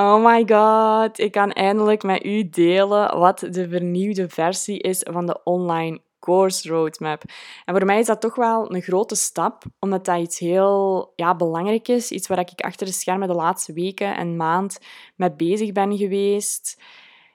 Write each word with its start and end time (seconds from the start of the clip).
Oh 0.00 0.24
my 0.24 0.44
god, 0.46 1.18
ik 1.18 1.32
kan 1.32 1.52
eindelijk 1.52 2.02
met 2.02 2.24
u 2.24 2.48
delen 2.48 3.18
wat 3.18 3.38
de 3.38 3.68
vernieuwde 3.68 4.28
versie 4.28 4.78
is 4.78 5.06
van 5.10 5.26
de 5.26 5.40
online 5.44 6.00
course 6.18 6.68
roadmap. 6.68 7.22
En 7.64 7.76
voor 7.76 7.84
mij 7.84 7.98
is 7.98 8.06
dat 8.06 8.20
toch 8.20 8.34
wel 8.34 8.74
een 8.74 8.82
grote 8.82 9.14
stap, 9.14 9.62
omdat 9.78 10.04
dat 10.04 10.20
iets 10.20 10.38
heel 10.38 11.12
ja, 11.16 11.36
belangrijk 11.36 11.88
is. 11.88 12.10
Iets 12.10 12.26
waar 12.26 12.38
ik 12.38 12.60
achter 12.60 12.86
de 12.86 12.92
schermen 12.92 13.28
de 13.28 13.34
laatste 13.34 13.72
weken 13.72 14.16
en 14.16 14.36
maand 14.36 14.78
mee 15.16 15.32
bezig 15.32 15.72
ben 15.72 15.96
geweest. 15.96 16.82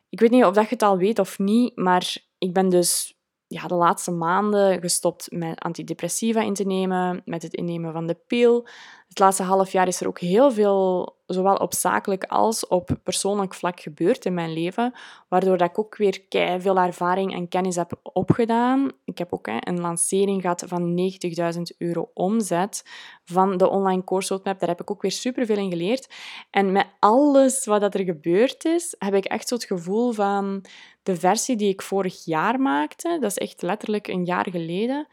Ik 0.09 0.19
weet 0.19 0.31
niet 0.31 0.45
of 0.45 0.53
dat 0.53 0.63
je 0.63 0.73
het 0.73 0.83
al 0.83 0.97
weet 0.97 1.19
of 1.19 1.39
niet, 1.39 1.75
maar 1.75 2.17
ik 2.37 2.53
ben 2.53 2.69
dus 2.69 3.15
ja, 3.47 3.67
de 3.67 3.75
laatste 3.75 4.11
maanden 4.11 4.81
gestopt 4.81 5.31
met 5.31 5.59
antidepressiva 5.59 6.41
in 6.41 6.53
te 6.53 6.63
nemen, 6.63 7.21
met 7.25 7.41
het 7.41 7.53
innemen 7.53 7.93
van 7.93 8.07
de 8.07 8.17
pil. 8.27 8.67
Het 9.07 9.19
laatste 9.19 9.43
half 9.43 9.71
jaar 9.71 9.87
is 9.87 10.01
er 10.01 10.07
ook 10.07 10.19
heel 10.19 10.51
veel, 10.51 11.14
zowel 11.25 11.55
op 11.55 11.73
zakelijk 11.73 12.23
als 12.23 12.67
op 12.67 12.89
persoonlijk 13.03 13.53
vlak, 13.53 13.79
gebeurd 13.79 14.25
in 14.25 14.33
mijn 14.33 14.53
leven, 14.53 14.93
waardoor 15.27 15.57
dat 15.57 15.69
ik 15.69 15.79
ook 15.79 15.97
weer 15.97 16.21
veel 16.59 16.77
ervaring 16.77 17.33
en 17.33 17.47
kennis 17.47 17.75
heb 17.75 17.99
opgedaan. 18.03 18.91
Ik 19.03 19.17
heb 19.17 19.33
ook 19.33 19.45
hè, 19.45 19.57
een 19.59 19.81
lancering 19.81 20.41
gehad 20.41 20.63
van 20.67 21.11
90.000 21.55 21.61
euro 21.77 22.11
omzet 22.13 22.83
van 23.23 23.57
de 23.57 23.69
online 23.69 24.03
course. 24.03 24.39
Daar 24.43 24.55
heb 24.59 24.81
ik 24.81 24.91
ook 24.91 25.01
weer 25.01 25.11
superveel 25.11 25.57
in 25.57 25.69
geleerd. 25.69 26.13
En 26.49 26.71
met 26.71 26.87
alles 26.99 27.65
wat 27.65 27.95
er 27.95 28.03
gebeurd 28.03 28.65
is, 28.65 28.95
heb 28.97 29.13
ik 29.13 29.25
echt 29.25 29.47
zo 29.47 29.55
het 29.55 29.63
gevoel 29.63 30.11
van 30.11 30.65
de 31.03 31.15
versie 31.15 31.55
die 31.55 31.69
ik 31.69 31.81
vorig 31.81 32.25
jaar 32.25 32.59
maakte, 32.59 33.17
dat 33.21 33.31
is 33.31 33.37
echt 33.37 33.61
letterlijk 33.61 34.07
een 34.07 34.25
jaar 34.25 34.47
geleden, 34.49 35.07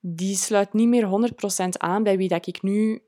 die 0.00 0.36
sluit 0.36 0.72
niet 0.72 0.88
meer 0.88 1.30
100% 1.64 1.68
aan 1.68 2.02
bij 2.02 2.16
wie 2.16 2.28
dat 2.28 2.46
ik 2.46 2.62
nu 2.62 3.02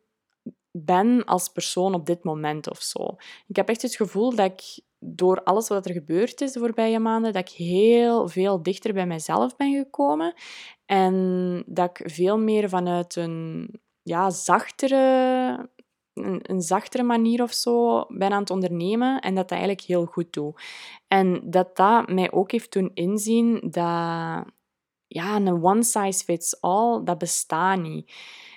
ben 0.84 1.24
als 1.24 1.48
persoon 1.48 1.94
op 1.94 2.06
dit 2.06 2.24
moment 2.24 2.70
of 2.70 2.82
zo. 2.82 3.16
Ik 3.46 3.56
heb 3.56 3.68
echt 3.68 3.82
het 3.82 3.96
gevoel 3.96 4.34
dat 4.34 4.52
ik 4.52 4.84
door 4.98 5.42
alles 5.42 5.68
wat 5.68 5.86
er 5.86 5.92
gebeurd 5.92 6.40
is 6.40 6.52
de 6.52 6.58
voorbije 6.58 6.98
maanden, 6.98 7.32
dat 7.32 7.48
ik 7.48 7.54
heel 7.54 8.28
veel 8.28 8.62
dichter 8.62 8.92
bij 8.92 9.06
mezelf 9.06 9.56
ben 9.56 9.73
gekomen 9.73 10.34
en 10.86 11.64
dat 11.66 11.90
ik 11.98 12.10
veel 12.10 12.38
meer 12.38 12.68
vanuit 12.68 13.16
een 13.16 13.70
ja, 14.02 14.30
zachtere 14.30 15.68
een, 16.14 16.40
een, 16.42 16.60
zachtere 16.60 17.02
manier 17.02 17.42
of 17.42 17.52
zo 17.52 18.04
ben 18.08 18.32
aan 18.32 18.40
het 18.40 18.51
ondernemen 18.51 19.20
en 19.20 19.34
dat 19.34 19.48
dat 19.48 19.58
eigenlijk 19.58 19.80
heel 19.80 20.04
goed 20.04 20.32
doe. 20.32 20.54
En 21.08 21.51
dat 21.51 21.76
dat 21.76 22.08
mij 22.08 22.32
ook 22.32 22.51
heeft 22.51 22.73
doen 22.73 22.90
inzien 22.95 23.60
dat 23.60 24.45
ja, 25.06 25.36
een 25.36 25.64
one 25.64 25.82
size 25.82 26.24
fits 26.24 26.60
all, 26.60 27.04
dat 27.04 27.18
bestaat 27.18 27.80
niet. 27.80 28.12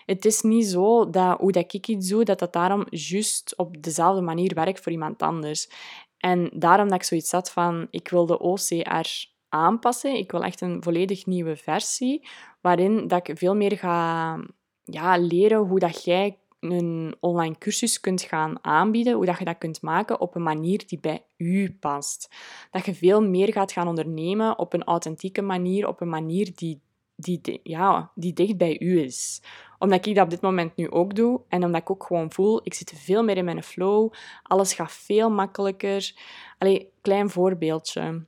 Het 0.09 0.25
is 0.25 0.41
niet 0.41 0.65
zo 0.65 1.09
dat 1.09 1.39
hoe 1.39 1.52
dat 1.52 1.73
ik 1.73 1.88
iets 1.88 2.07
doe, 2.07 2.23
dat 2.23 2.39
dat 2.39 2.53
daarom 2.53 2.85
juist 2.89 3.53
op 3.57 3.83
dezelfde 3.83 4.21
manier 4.21 4.53
werkt 4.53 4.79
voor 4.79 4.91
iemand 4.91 5.21
anders. 5.21 5.69
En 6.17 6.49
daarom 6.53 6.88
dat 6.88 6.97
ik 6.97 7.03
zoiets 7.03 7.31
had 7.31 7.51
van, 7.51 7.88
ik 7.91 8.09
wil 8.09 8.25
de 8.25 8.39
OCR 8.39 9.27
aanpassen. 9.49 10.16
Ik 10.16 10.31
wil 10.31 10.43
echt 10.43 10.61
een 10.61 10.83
volledig 10.83 11.25
nieuwe 11.25 11.55
versie, 11.55 12.27
waarin 12.61 13.07
dat 13.07 13.27
ik 13.27 13.38
veel 13.38 13.55
meer 13.55 13.77
ga 13.77 14.39
ja, 14.83 15.17
leren 15.17 15.57
hoe 15.57 15.79
dat 15.79 16.03
jij 16.03 16.38
een 16.59 17.16
online 17.19 17.57
cursus 17.57 17.99
kunt 17.99 18.21
gaan 18.21 18.57
aanbieden, 18.61 19.13
hoe 19.13 19.25
dat 19.25 19.38
je 19.38 19.45
dat 19.45 19.57
kunt 19.57 19.81
maken 19.81 20.19
op 20.19 20.35
een 20.35 20.44
manier 20.44 20.83
die 20.88 20.99
bij 20.99 21.23
u 21.38 21.77
past. 21.79 22.29
Dat 22.71 22.85
je 22.85 22.95
veel 22.95 23.21
meer 23.21 23.51
gaat 23.51 23.71
gaan 23.71 23.88
ondernemen 23.88 24.59
op 24.59 24.73
een 24.73 24.83
authentieke 24.83 25.41
manier, 25.41 25.88
op 25.88 26.01
een 26.01 26.09
manier 26.09 26.51
die, 26.55 26.81
die, 27.20 27.59
ja, 27.64 28.12
die 28.16 28.34
dicht 28.34 28.58
bij 28.58 28.80
u 28.80 29.02
is. 29.02 29.42
Omdat 29.80 30.06
ik 30.06 30.16
dat 30.16 30.23
op 30.23 30.30
dit 30.30 30.42
moment 30.42 30.75
nu 30.75 30.92
ook 30.92 31.16
doe 31.16 31.42
en 31.48 31.64
omdat 31.64 31.81
ik 31.81 31.89
ook 31.89 32.03
gewoon 32.03 32.31
voel, 32.31 32.62
ik 32.64 32.73
zit 32.73 32.94
veel 32.95 33.23
meer 33.23 33.38
in 33.38 33.45
mijn 33.45 33.64
flow, 33.64 34.14
alles 34.44 34.73
gaat 34.73 34.92
veel 34.92 35.30
makkelijker. 35.30 36.14
Allee, 36.58 36.92
klein 37.02 37.30
voorbeeldje. 37.30 38.28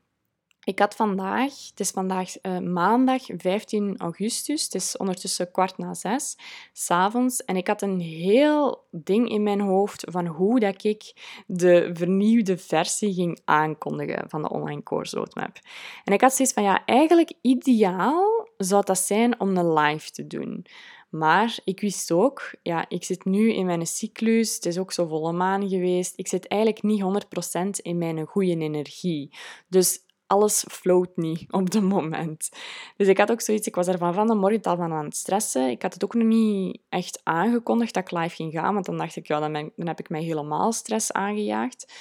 Ik 0.64 0.80
had 0.80 0.96
vandaag, 0.96 1.68
het 1.70 1.80
is 1.80 1.92
vandaag 1.92 2.34
uh, 2.42 2.60
maandag 2.60 3.22
15 3.38 3.98
augustus, 3.98 4.64
het 4.64 4.76
is 4.76 4.98
ondertussen 4.98 5.52
kwart 5.52 5.78
na 5.78 5.94
zes, 5.94 6.38
s'avonds. 6.74 7.46
En 7.46 7.56
ik 7.56 7.68
had 7.68 7.82
een 7.82 8.00
heel 8.00 8.88
ding 8.92 9.30
in 9.30 9.44
mijn 9.44 9.60
hoofd 9.60 10.04
van 10.10 10.26
hoe 10.26 10.60
dat 10.60 10.84
ik 10.84 11.14
de 11.48 11.90
vernieuwde 11.94 12.58
versie 12.58 13.14
ging 13.14 13.40
aankondigen 13.46 14.30
van 14.30 14.42
de 14.42 14.50
online 14.50 14.84
course 14.84 15.16
roadmap. 15.16 15.60
En 16.04 16.14
ik 16.14 16.22
had 16.22 16.34
zoiets 16.34 16.54
van, 16.54 16.64
ja, 16.64 16.86
eigenlijk 16.86 17.34
ideaal 17.42 18.41
zou 18.64 18.86
dat 18.86 19.00
zijn 19.00 19.40
om 19.40 19.58
een 19.58 19.74
live 19.74 20.12
te 20.12 20.28
doen. 20.28 20.66
Maar 21.10 21.60
ik 21.64 21.82
wist 21.82 22.12
ook, 22.12 22.54
ja, 22.62 22.86
ik 22.88 23.04
zit 23.04 23.26
nu 23.26 23.54
in 23.54 23.66
mijn 23.66 23.88
cyclus, 23.88 24.56
het 24.56 24.66
is 24.66 24.78
ook 24.78 24.92
zo 24.92 25.08
volle 25.08 25.32
maan 25.32 25.70
geweest, 25.70 26.14
ik 26.16 26.28
zit 26.28 26.48
eigenlijk 26.48 26.84
niet 26.84 27.02
100% 27.02 27.82
in 27.82 27.98
mijn 27.98 28.26
goede 28.26 28.58
energie. 28.58 29.36
Dus 29.68 30.00
alles 30.28 30.66
floot 30.70 31.18
niet 31.18 31.52
op 31.54 31.72
het 31.74 31.82
moment. 31.82 32.50
Dus 32.98 33.08
ik 33.08 33.18
had 33.18 33.32
ook 33.32 33.42
zoiets, 33.42 33.68
ik 33.68 33.76
was 33.76 33.88
er 33.88 33.98
van, 33.98 34.28
de 34.28 34.36
morgen 34.36 34.62
al 34.62 34.76
van 34.76 34.92
aan 34.92 35.06
het 35.06 35.16
stressen. 35.16 35.70
Ik 35.70 35.82
had 35.82 35.94
het 35.94 36.04
ook 36.04 36.14
nog 36.14 36.28
niet 36.28 36.82
echt 36.90 37.22
aangekondigd 37.24 37.94
dat 37.94 38.04
ik 38.04 38.18
live 38.20 38.36
ging 38.36 38.54
gaan, 38.54 38.74
want 38.74 38.86
dan 38.86 38.98
dacht 38.98 39.16
ik, 39.16 39.28
ja, 39.28 39.40
dan, 39.40 39.72
dan 39.76 39.88
heb 39.88 40.00
ik 40.00 40.10
mij 40.10 40.24
helemaal 40.24 40.72
stress 40.72 41.12
aangejaagd. 41.12 41.94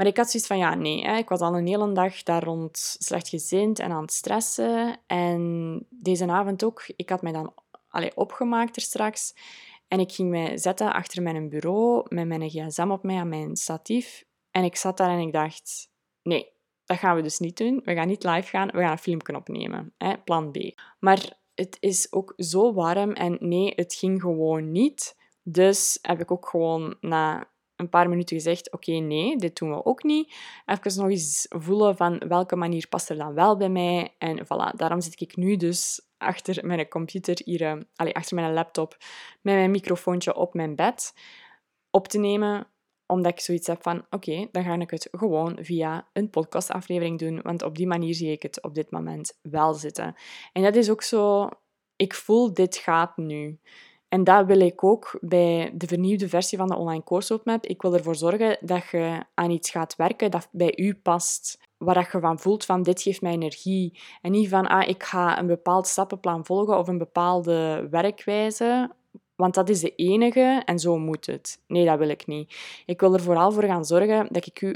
Maar 0.00 0.08
ik 0.08 0.16
had 0.16 0.30
zoiets 0.30 0.48
van, 0.48 0.58
ja, 0.58 0.74
nee, 0.74 1.04
hè, 1.04 1.16
ik 1.16 1.28
was 1.28 1.40
al 1.40 1.56
een 1.56 1.66
hele 1.66 1.92
dag 1.92 2.22
daar 2.22 2.44
rond 2.44 2.96
slecht 2.98 3.28
gezind 3.28 3.78
en 3.78 3.90
aan 3.90 4.02
het 4.02 4.12
stressen. 4.12 5.00
En 5.06 5.86
deze 5.90 6.26
avond 6.26 6.64
ook, 6.64 6.84
ik 6.96 7.08
had 7.08 7.22
mij 7.22 7.32
dan 7.32 7.54
allee, 7.88 8.16
opgemaakt 8.16 8.76
er 8.76 8.82
straks. 8.82 9.34
En 9.88 10.00
ik 10.00 10.12
ging 10.12 10.30
mij 10.30 10.58
zetten 10.58 10.92
achter 10.92 11.22
mijn 11.22 11.48
bureau 11.48 12.06
met 12.08 12.26
mijn 12.26 12.50
gsm 12.50 12.90
op 12.90 13.02
mij 13.02 13.16
aan 13.16 13.28
mijn 13.28 13.56
statief. 13.56 14.24
En 14.50 14.64
ik 14.64 14.76
zat 14.76 14.96
daar 14.96 15.10
en 15.10 15.20
ik 15.20 15.32
dacht, 15.32 15.90
nee, 16.22 16.52
dat 16.84 16.98
gaan 16.98 17.16
we 17.16 17.22
dus 17.22 17.38
niet 17.38 17.56
doen. 17.56 17.80
We 17.84 17.94
gaan 17.94 18.08
niet 18.08 18.24
live 18.24 18.48
gaan, 18.48 18.68
we 18.68 18.78
gaan 18.78 18.90
een 18.90 18.98
filmpje 18.98 19.36
opnemen. 19.36 19.94
Hè? 19.98 20.18
Plan 20.18 20.50
B. 20.50 20.58
Maar 20.98 21.38
het 21.54 21.76
is 21.80 22.12
ook 22.12 22.32
zo 22.36 22.72
warm 22.72 23.12
en 23.12 23.36
nee, 23.40 23.72
het 23.76 23.94
ging 23.94 24.20
gewoon 24.20 24.72
niet. 24.72 25.16
Dus 25.42 25.98
heb 26.02 26.20
ik 26.20 26.30
ook 26.30 26.48
gewoon 26.48 26.96
na 27.00 27.49
een 27.80 27.88
paar 27.88 28.08
minuten 28.08 28.36
gezegd, 28.36 28.72
oké, 28.72 28.92
nee, 28.92 29.36
dit 29.36 29.58
doen 29.58 29.70
we 29.70 29.84
ook 29.84 30.02
niet. 30.02 30.34
Even 30.66 31.00
nog 31.00 31.10
eens 31.10 31.46
voelen 31.48 31.96
van 31.96 32.18
welke 32.28 32.56
manier 32.56 32.88
past 32.88 33.10
er 33.10 33.16
dan 33.16 33.34
wel 33.34 33.56
bij 33.56 33.68
mij. 33.68 34.14
En 34.18 34.44
voilà, 34.44 34.76
daarom 34.76 35.00
zit 35.00 35.20
ik 35.20 35.36
nu 35.36 35.56
dus 35.56 36.08
achter 36.18 36.66
mijn 36.66 36.88
computer 36.88 37.40
hier, 37.44 37.60
uh, 37.60 37.82
allez, 37.94 38.12
achter 38.12 38.36
mijn 38.36 38.52
laptop, 38.52 38.96
met 39.40 39.54
mijn 39.54 39.70
microfoontje 39.70 40.36
op 40.36 40.54
mijn 40.54 40.76
bed 40.76 41.14
op 41.90 42.08
te 42.08 42.18
nemen 42.18 42.66
omdat 43.06 43.32
ik 43.32 43.40
zoiets 43.40 43.66
heb 43.66 43.82
van, 43.82 44.06
oké, 44.10 44.48
dan 44.52 44.64
ga 44.64 44.74
ik 44.74 44.90
het 44.90 45.08
gewoon 45.10 45.58
via 45.60 46.08
een 46.12 46.30
podcastaflevering 46.30 47.18
doen, 47.18 47.42
want 47.42 47.62
op 47.62 47.76
die 47.76 47.86
manier 47.86 48.14
zie 48.14 48.30
ik 48.30 48.42
het 48.42 48.62
op 48.62 48.74
dit 48.74 48.90
moment 48.90 49.38
wel 49.42 49.74
zitten. 49.74 50.14
En 50.52 50.62
dat 50.62 50.76
is 50.76 50.90
ook 50.90 51.02
zo, 51.02 51.48
ik 51.96 52.14
voel, 52.14 52.54
dit 52.54 52.76
gaat 52.76 53.16
nu. 53.16 53.60
En 54.10 54.24
dat 54.24 54.46
wil 54.46 54.60
ik 54.60 54.84
ook 54.84 55.18
bij 55.20 55.72
de 55.74 55.86
vernieuwde 55.86 56.28
versie 56.28 56.58
van 56.58 56.68
de 56.68 56.76
online 56.76 57.04
course 57.04 57.34
roadmap. 57.34 57.66
Ik 57.66 57.82
wil 57.82 57.94
ervoor 57.94 58.14
zorgen 58.14 58.58
dat 58.60 58.88
je 58.90 59.24
aan 59.34 59.50
iets 59.50 59.70
gaat 59.70 59.96
werken 59.96 60.30
dat 60.30 60.48
bij 60.52 60.76
u 60.76 60.94
past. 60.94 61.58
Waar 61.76 62.08
je 62.12 62.20
van 62.20 62.38
voelt 62.38 62.64
van 62.64 62.82
dit 62.82 63.02
geeft 63.02 63.20
mij 63.20 63.32
energie. 63.32 64.00
En 64.22 64.30
niet 64.30 64.48
van 64.48 64.66
ah, 64.66 64.88
ik 64.88 65.02
ga 65.02 65.38
een 65.38 65.46
bepaald 65.46 65.86
stappenplan 65.86 66.44
volgen 66.44 66.78
of 66.78 66.88
een 66.88 66.98
bepaalde 66.98 67.86
werkwijze 67.90 68.90
want 69.40 69.54
dat 69.54 69.68
is 69.68 69.80
de 69.80 69.94
enige 69.94 70.62
en 70.64 70.78
zo 70.78 70.98
moet 70.98 71.26
het. 71.26 71.62
Nee, 71.66 71.84
dat 71.84 71.98
wil 71.98 72.08
ik 72.08 72.26
niet. 72.26 72.56
Ik 72.86 73.00
wil 73.00 73.14
er 73.14 73.20
vooral 73.20 73.52
voor 73.52 73.62
gaan 73.62 73.84
zorgen 73.84 74.26
dat 74.30 74.46
ik 74.46 74.60
u, 74.60 74.74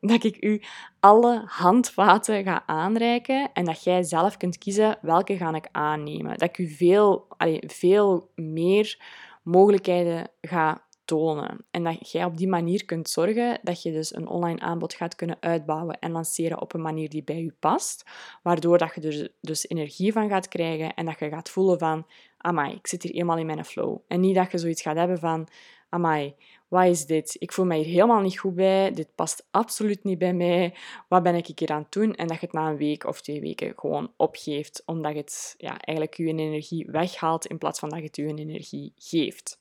dat 0.00 0.24
ik 0.24 0.44
u 0.44 0.62
alle 1.00 1.42
handvaten 1.46 2.44
ga 2.44 2.62
aanreiken 2.66 3.50
en 3.52 3.64
dat 3.64 3.84
jij 3.84 4.02
zelf 4.02 4.36
kunt 4.36 4.58
kiezen 4.58 4.98
welke 5.02 5.36
ga 5.36 5.54
ik 5.54 5.68
aannemen. 5.72 6.38
Dat 6.38 6.48
ik 6.48 6.58
u 6.58 6.68
veel, 6.68 7.26
veel 7.66 8.30
meer 8.34 9.02
mogelijkheden 9.42 10.30
ga 10.40 10.82
tonen. 11.04 11.64
En 11.70 11.84
dat 11.84 12.10
jij 12.10 12.24
op 12.24 12.36
die 12.36 12.48
manier 12.48 12.84
kunt 12.84 13.08
zorgen 13.08 13.58
dat 13.62 13.82
je 13.82 13.92
dus 13.92 14.14
een 14.14 14.26
online 14.26 14.60
aanbod 14.60 14.94
gaat 14.94 15.14
kunnen 15.14 15.36
uitbouwen 15.40 15.98
en 15.98 16.10
lanceren 16.10 16.60
op 16.60 16.74
een 16.74 16.82
manier 16.82 17.08
die 17.08 17.24
bij 17.24 17.42
je 17.42 17.54
past. 17.58 18.04
Waardoor 18.42 18.78
dat 18.78 18.94
je 18.94 19.00
er 19.00 19.10
dus, 19.10 19.28
dus 19.40 19.68
energie 19.68 20.12
van 20.12 20.28
gaat 20.28 20.48
krijgen 20.48 20.94
en 20.94 21.04
dat 21.04 21.18
je 21.18 21.28
gaat 21.28 21.50
voelen 21.50 21.78
van 21.78 22.06
amai, 22.38 22.74
ik 22.74 22.86
zit 22.86 23.02
hier 23.02 23.14
eenmaal 23.14 23.38
in 23.38 23.46
mijn 23.46 23.64
flow. 23.64 23.98
En 24.08 24.20
niet 24.20 24.34
dat 24.34 24.50
je 24.50 24.58
zoiets 24.58 24.82
gaat 24.82 24.96
hebben 24.96 25.18
van, 25.18 25.48
amai, 25.92 26.34
wat 26.68 26.86
is 26.86 27.06
dit? 27.06 27.36
Ik 27.38 27.52
voel 27.52 27.64
me 27.64 27.76
hier 27.76 27.84
helemaal 27.84 28.20
niet 28.20 28.38
goed 28.38 28.54
bij. 28.54 28.92
Dit 28.92 29.14
past 29.14 29.46
absoluut 29.50 30.04
niet 30.04 30.18
bij 30.18 30.34
mij. 30.34 30.74
Wat 31.08 31.22
ben 31.22 31.34
ik 31.34 31.46
hier 31.54 31.72
aan 31.72 31.82
het 31.82 31.92
doen? 31.92 32.14
En 32.14 32.26
dat 32.26 32.40
je 32.40 32.46
het 32.46 32.54
na 32.54 32.68
een 32.68 32.76
week 32.76 33.06
of 33.06 33.20
twee 33.20 33.40
weken 33.40 33.72
gewoon 33.76 34.12
opgeeft, 34.16 34.82
omdat 34.86 35.14
het 35.14 35.54
ja, 35.58 35.78
eigenlijk 35.78 36.16
je 36.16 36.26
energie 36.26 36.86
weghaalt 36.90 37.46
in 37.46 37.58
plaats 37.58 37.78
van 37.78 37.88
dat 37.88 38.02
het 38.02 38.16
je 38.16 38.26
energie 38.26 38.92
geeft. 38.96 39.58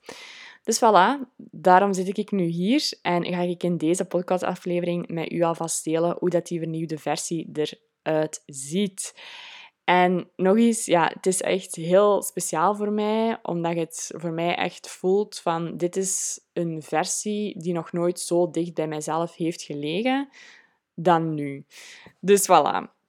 Dus 0.63 0.77
voilà, 0.77 1.19
daarom 1.37 1.93
zit 1.93 2.17
ik 2.17 2.31
nu 2.31 2.43
hier 2.43 2.93
en 3.01 3.25
ga 3.25 3.41
ik 3.41 3.63
in 3.63 3.77
deze 3.77 4.05
podcastaflevering 4.05 5.07
met 5.07 5.31
u 5.31 5.41
alvast 5.41 5.83
delen 5.83 6.15
hoe 6.19 6.29
dat 6.29 6.47
die 6.47 6.59
vernieuwde 6.59 6.97
versie 6.97 7.51
eruit 8.03 8.43
ziet. 8.45 9.13
En 9.83 10.29
nog 10.35 10.57
eens, 10.57 10.85
ja, 10.85 11.11
het 11.13 11.25
is 11.25 11.41
echt 11.41 11.75
heel 11.75 12.21
speciaal 12.21 12.75
voor 12.75 12.91
mij, 12.91 13.39
omdat 13.41 13.75
het 13.75 14.13
voor 14.17 14.31
mij 14.31 14.55
echt 14.55 14.89
voelt 14.89 15.39
van 15.39 15.77
dit 15.77 15.95
is 15.95 16.39
een 16.53 16.81
versie 16.81 17.59
die 17.59 17.73
nog 17.73 17.91
nooit 17.91 18.19
zo 18.19 18.51
dicht 18.51 18.73
bij 18.73 18.87
mijzelf 18.87 19.35
heeft 19.35 19.61
gelegen 19.61 20.29
dan 20.95 21.33
nu. 21.33 21.65
Dus 22.19 22.47
voilà. 22.49 23.00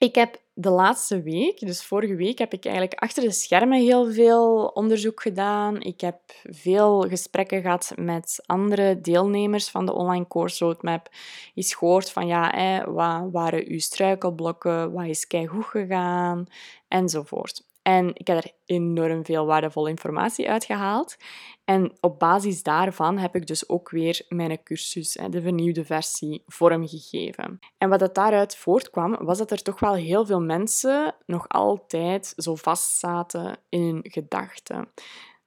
Ik 0.00 0.14
heb 0.14 0.40
de 0.52 0.70
laatste 0.70 1.22
week, 1.22 1.58
dus 1.58 1.84
vorige 1.84 2.14
week, 2.14 2.38
heb 2.38 2.52
ik 2.52 2.64
eigenlijk 2.64 3.00
achter 3.00 3.22
de 3.22 3.30
schermen 3.30 3.80
heel 3.80 4.12
veel 4.12 4.66
onderzoek 4.66 5.22
gedaan. 5.22 5.80
Ik 5.80 6.00
heb 6.00 6.20
veel 6.42 7.00
gesprekken 7.00 7.62
gehad 7.62 7.92
met 7.96 8.42
andere 8.46 9.00
deelnemers 9.00 9.68
van 9.68 9.86
de 9.86 9.92
online 9.92 10.26
course 10.28 10.64
roadmap. 10.64 11.08
Eens 11.54 11.74
gehoord 11.74 12.10
van, 12.10 12.26
ja, 12.26 12.50
hè, 12.54 12.92
wat 12.92 13.28
waren 13.32 13.64
uw 13.68 13.78
struikelblokken, 13.78 14.92
wat 14.92 15.06
is 15.06 15.26
goed 15.46 15.64
gegaan, 15.64 16.46
enzovoort. 16.88 17.69
En 17.90 18.10
ik 18.14 18.26
heb 18.26 18.44
er 18.44 18.52
enorm 18.64 19.24
veel 19.24 19.46
waardevolle 19.46 19.88
informatie 19.88 20.50
uitgehaald. 20.50 21.16
En 21.64 21.92
op 22.00 22.18
basis 22.18 22.62
daarvan 22.62 23.18
heb 23.18 23.34
ik 23.34 23.46
dus 23.46 23.68
ook 23.68 23.90
weer 23.90 24.24
mijn 24.28 24.62
cursus, 24.62 25.18
de 25.30 25.42
vernieuwde 25.42 25.84
versie, 25.84 26.42
vormgegeven. 26.46 27.58
En 27.78 27.88
wat 27.88 28.00
het 28.00 28.14
daaruit 28.14 28.56
voortkwam, 28.56 29.16
was 29.20 29.38
dat 29.38 29.50
er 29.50 29.62
toch 29.62 29.80
wel 29.80 29.94
heel 29.94 30.26
veel 30.26 30.40
mensen 30.40 31.14
nog 31.26 31.48
altijd 31.48 32.32
zo 32.36 32.54
vast 32.54 32.98
zaten 32.98 33.58
in 33.68 33.82
hun 33.82 34.00
gedachten 34.02 34.88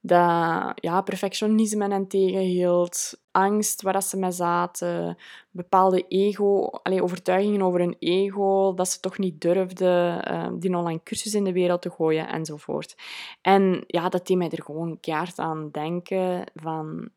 dat 0.05 0.71
ja, 0.75 1.01
perfectionisme 1.03 1.87
hen 1.87 2.07
tegenhield, 2.07 3.22
angst 3.33 3.81
waar 3.81 3.93
dat 3.93 4.03
ze 4.03 4.17
mee 4.17 4.31
zaten, 4.31 5.17
bepaalde 5.51 6.05
ego, 6.07 6.65
allee, 6.65 7.03
overtuigingen 7.03 7.61
over 7.61 7.79
hun 7.79 7.95
ego, 7.99 8.73
dat 8.73 8.89
ze 8.89 8.99
toch 8.99 9.17
niet 9.17 9.41
durfden 9.41 10.31
uh, 10.31 10.47
die 10.53 10.77
online 10.77 11.03
cursus 11.03 11.33
in 11.33 11.43
de 11.43 11.53
wereld 11.53 11.81
te 11.81 11.89
gooien 11.89 12.27
enzovoort. 12.27 12.95
En 13.41 13.83
ja, 13.87 14.09
dat 14.09 14.27
deed 14.27 14.37
mij 14.37 14.49
er 14.49 14.63
gewoon 14.63 14.99
keihard 14.99 15.39
aan 15.39 15.69
denken 15.71 16.43
van... 16.55 17.09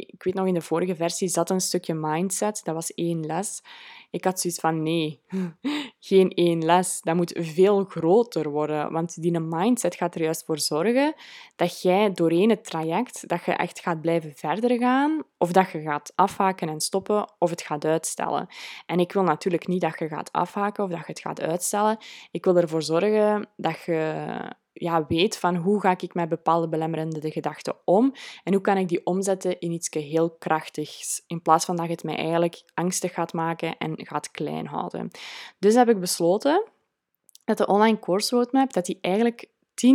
Ik 0.00 0.22
weet 0.22 0.34
nog, 0.34 0.46
in 0.46 0.54
de 0.54 0.60
vorige 0.60 0.94
versie 0.94 1.28
zat 1.28 1.50
een 1.50 1.60
stukje 1.60 1.94
mindset, 1.94 2.60
dat 2.64 2.74
was 2.74 2.94
één 2.94 3.26
les. 3.26 3.62
Ik 4.10 4.24
had 4.24 4.40
zoiets 4.40 4.60
van, 4.60 4.82
nee, 4.82 5.20
geen 6.00 6.30
één 6.30 6.64
les. 6.64 7.00
Dat 7.02 7.14
moet 7.14 7.32
veel 7.36 7.84
groter 7.84 8.50
worden. 8.50 8.92
Want 8.92 9.22
die 9.22 9.40
mindset 9.40 9.94
gaat 9.94 10.14
er 10.14 10.22
juist 10.22 10.44
voor 10.44 10.58
zorgen 10.58 11.14
dat 11.56 11.82
jij 11.82 12.12
doorheen 12.12 12.50
het 12.50 12.64
traject, 12.64 13.28
dat 13.28 13.44
je 13.44 13.52
echt 13.52 13.80
gaat 13.80 14.00
blijven 14.00 14.32
verder 14.34 14.78
gaan, 14.78 15.22
of 15.38 15.52
dat 15.52 15.70
je 15.70 15.80
gaat 15.80 16.12
afhaken 16.14 16.68
en 16.68 16.80
stoppen, 16.80 17.32
of 17.38 17.50
het 17.50 17.62
gaat 17.62 17.84
uitstellen. 17.84 18.46
En 18.86 19.00
ik 19.00 19.12
wil 19.12 19.22
natuurlijk 19.22 19.66
niet 19.66 19.80
dat 19.80 19.98
je 19.98 20.08
gaat 20.08 20.32
afhaken 20.32 20.84
of 20.84 20.90
dat 20.90 20.98
je 20.98 21.06
het 21.06 21.20
gaat 21.20 21.40
uitstellen. 21.40 21.98
Ik 22.30 22.44
wil 22.44 22.56
ervoor 22.56 22.82
zorgen 22.82 23.48
dat 23.56 23.82
je 23.86 24.24
ja, 24.74 25.06
weet 25.06 25.38
van 25.38 25.56
hoe 25.56 25.80
ga 25.80 25.90
ik 25.98 26.14
met 26.14 26.28
bepaalde 26.28 26.68
belemmerende 26.68 27.30
gedachten 27.30 27.76
om 27.84 28.14
en 28.44 28.52
hoe 28.52 28.62
kan 28.62 28.76
ik 28.76 28.88
die 28.88 29.06
omzetten 29.06 29.60
in 29.60 29.72
iets 29.72 29.88
heel 29.90 30.30
krachtigs, 30.30 31.22
in 31.26 31.42
plaats 31.42 31.64
van 31.64 31.76
dat 31.76 31.88
het 31.88 32.02
mij 32.02 32.16
eigenlijk 32.16 32.62
angstig 32.74 33.14
gaat 33.14 33.32
maken 33.32 33.76
en 33.78 34.06
gaat 34.06 34.30
klein 34.30 34.66
houden. 34.66 35.10
Dus 35.58 35.74
heb 35.74 35.88
ik 35.88 36.00
besloten 36.00 36.64
dat 37.44 37.58
de 37.58 37.66
online 37.66 37.98
course 37.98 38.36
roadmap 38.36 38.72
dat 38.72 38.86
die 38.86 38.98
eigenlijk 39.00 39.46
10% 39.74 39.86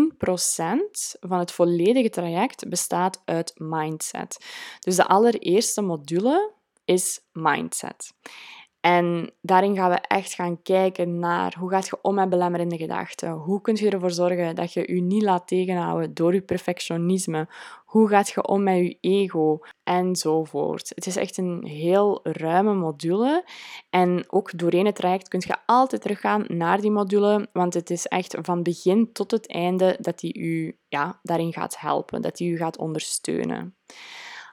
van 1.19 1.39
het 1.39 1.51
volledige 1.51 2.09
traject 2.09 2.69
bestaat 2.69 3.21
uit 3.25 3.53
mindset. 3.57 4.45
Dus 4.79 4.95
de 4.95 5.07
allereerste 5.07 5.81
module 5.81 6.53
is 6.85 7.19
mindset. 7.31 8.13
En 8.89 9.31
daarin 9.41 9.75
gaan 9.75 9.89
we 9.89 9.95
echt 9.95 10.33
gaan 10.33 10.61
kijken 10.61 11.19
naar 11.19 11.55
hoe 11.59 11.69
gaat 11.69 11.85
je 11.85 11.97
om 12.01 12.15
met 12.15 12.29
belemmerende 12.29 12.77
gedachten? 12.77 13.31
Hoe 13.31 13.61
kun 13.61 13.75
je 13.75 13.89
ervoor 13.89 14.11
zorgen 14.11 14.55
dat 14.55 14.73
je 14.73 14.93
je 14.93 15.01
niet 15.01 15.21
laat 15.21 15.47
tegenhouden 15.47 16.13
door 16.13 16.33
je 16.33 16.41
perfectionisme? 16.41 17.47
Hoe 17.85 18.07
gaat 18.07 18.29
je 18.29 18.47
om 18.47 18.63
met 18.63 18.77
je 18.77 18.97
ego? 18.99 19.59
Enzovoort. 19.83 20.91
Het 20.95 21.05
is 21.05 21.15
echt 21.15 21.37
een 21.37 21.65
heel 21.65 22.19
ruime 22.23 22.73
module. 22.73 23.45
En 23.89 24.23
ook 24.27 24.57
doorheen 24.57 24.85
het 24.85 24.95
traject 24.95 25.27
kun 25.27 25.43
je 25.47 25.55
altijd 25.65 26.01
teruggaan 26.01 26.45
naar 26.47 26.81
die 26.81 26.91
module, 26.91 27.49
want 27.53 27.73
het 27.73 27.89
is 27.89 28.05
echt 28.05 28.37
van 28.41 28.63
begin 28.63 29.11
tot 29.13 29.31
het 29.31 29.47
einde 29.47 29.97
dat 29.99 30.19
die 30.19 30.39
u 30.39 30.77
ja, 30.87 31.19
daarin 31.23 31.53
gaat 31.53 31.79
helpen, 31.79 32.21
dat 32.21 32.37
die 32.37 32.51
u 32.51 32.57
gaat 32.57 32.77
ondersteunen. 32.77 33.75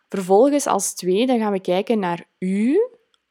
Vervolgens 0.09 0.67
als 0.67 0.95
tweede 0.95 1.39
gaan 1.39 1.53
we 1.53 1.61
kijken 1.61 1.99
naar 1.99 2.25
u 2.39 2.79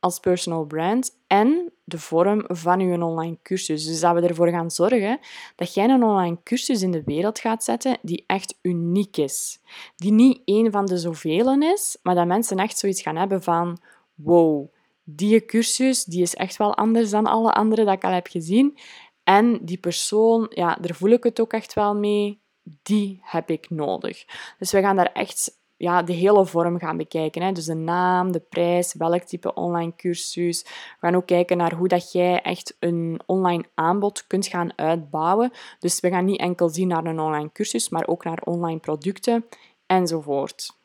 als 0.05 0.19
personal 0.19 0.65
brand 0.65 1.17
en 1.27 1.71
de 1.83 1.99
vorm 1.99 2.43
van 2.47 2.79
je 2.79 3.03
online 3.03 3.37
cursus. 3.41 3.85
Dus 3.85 3.99
dat 3.99 4.13
we 4.13 4.27
ervoor 4.27 4.49
gaan 4.49 4.71
zorgen 4.71 5.19
dat 5.55 5.73
jij 5.73 5.89
een 5.89 6.03
online 6.03 6.37
cursus 6.43 6.81
in 6.81 6.91
de 6.91 7.03
wereld 7.05 7.39
gaat 7.39 7.63
zetten 7.63 7.97
die 8.01 8.23
echt 8.27 8.57
uniek 8.61 9.17
is. 9.17 9.59
Die 9.95 10.11
niet 10.11 10.41
één 10.45 10.71
van 10.71 10.85
de 10.85 10.97
zoveel 10.97 11.61
is, 11.61 11.97
maar 12.03 12.15
dat 12.15 12.27
mensen 12.27 12.57
echt 12.57 12.77
zoiets 12.77 13.01
gaan 13.01 13.15
hebben 13.15 13.43
van 13.43 13.77
wow, 14.15 14.67
die 15.03 15.45
cursus 15.45 16.03
die 16.03 16.21
is 16.21 16.35
echt 16.35 16.57
wel 16.57 16.75
anders 16.75 17.09
dan 17.09 17.25
alle 17.25 17.53
andere 17.53 17.85
dat 17.85 17.93
ik 17.93 18.03
al 18.03 18.11
heb 18.11 18.27
gezien. 18.27 18.77
En 19.23 19.59
die 19.61 19.77
persoon, 19.77 20.47
ja, 20.49 20.77
daar 20.81 20.95
voel 20.95 21.09
ik 21.09 21.23
het 21.23 21.39
ook 21.39 21.53
echt 21.53 21.73
wel 21.73 21.95
mee, 21.95 22.41
die 22.83 23.19
heb 23.21 23.49
ik 23.49 23.69
nodig. 23.69 24.25
Dus 24.59 24.71
we 24.71 24.81
gaan 24.81 24.95
daar 24.95 25.11
echt 25.13 25.63
ja, 25.77 26.03
de 26.03 26.13
hele 26.13 26.45
vorm 26.45 26.79
gaan 26.79 26.97
bekijken. 26.97 27.41
Hè. 27.41 27.51
Dus 27.51 27.65
de 27.65 27.73
naam, 27.73 28.31
de 28.31 28.39
prijs, 28.39 28.93
welk 28.93 29.23
type 29.23 29.53
online 29.53 29.95
cursus. 29.95 30.63
We 30.63 30.97
gaan 30.99 31.15
ook 31.15 31.25
kijken 31.25 31.57
naar 31.57 31.73
hoe 31.73 31.87
dat 31.87 32.11
jij 32.11 32.41
echt 32.41 32.75
een 32.79 33.19
online 33.25 33.65
aanbod 33.73 34.27
kunt 34.27 34.47
gaan 34.47 34.77
uitbouwen. 34.77 35.51
Dus 35.79 35.99
we 35.99 36.09
gaan 36.09 36.25
niet 36.25 36.39
enkel 36.39 36.69
zien 36.69 36.87
naar 36.87 37.05
een 37.05 37.19
online 37.19 37.51
cursus, 37.51 37.89
maar 37.89 38.07
ook 38.07 38.23
naar 38.23 38.41
online 38.43 38.79
producten 38.79 39.45
enzovoort. 39.85 40.77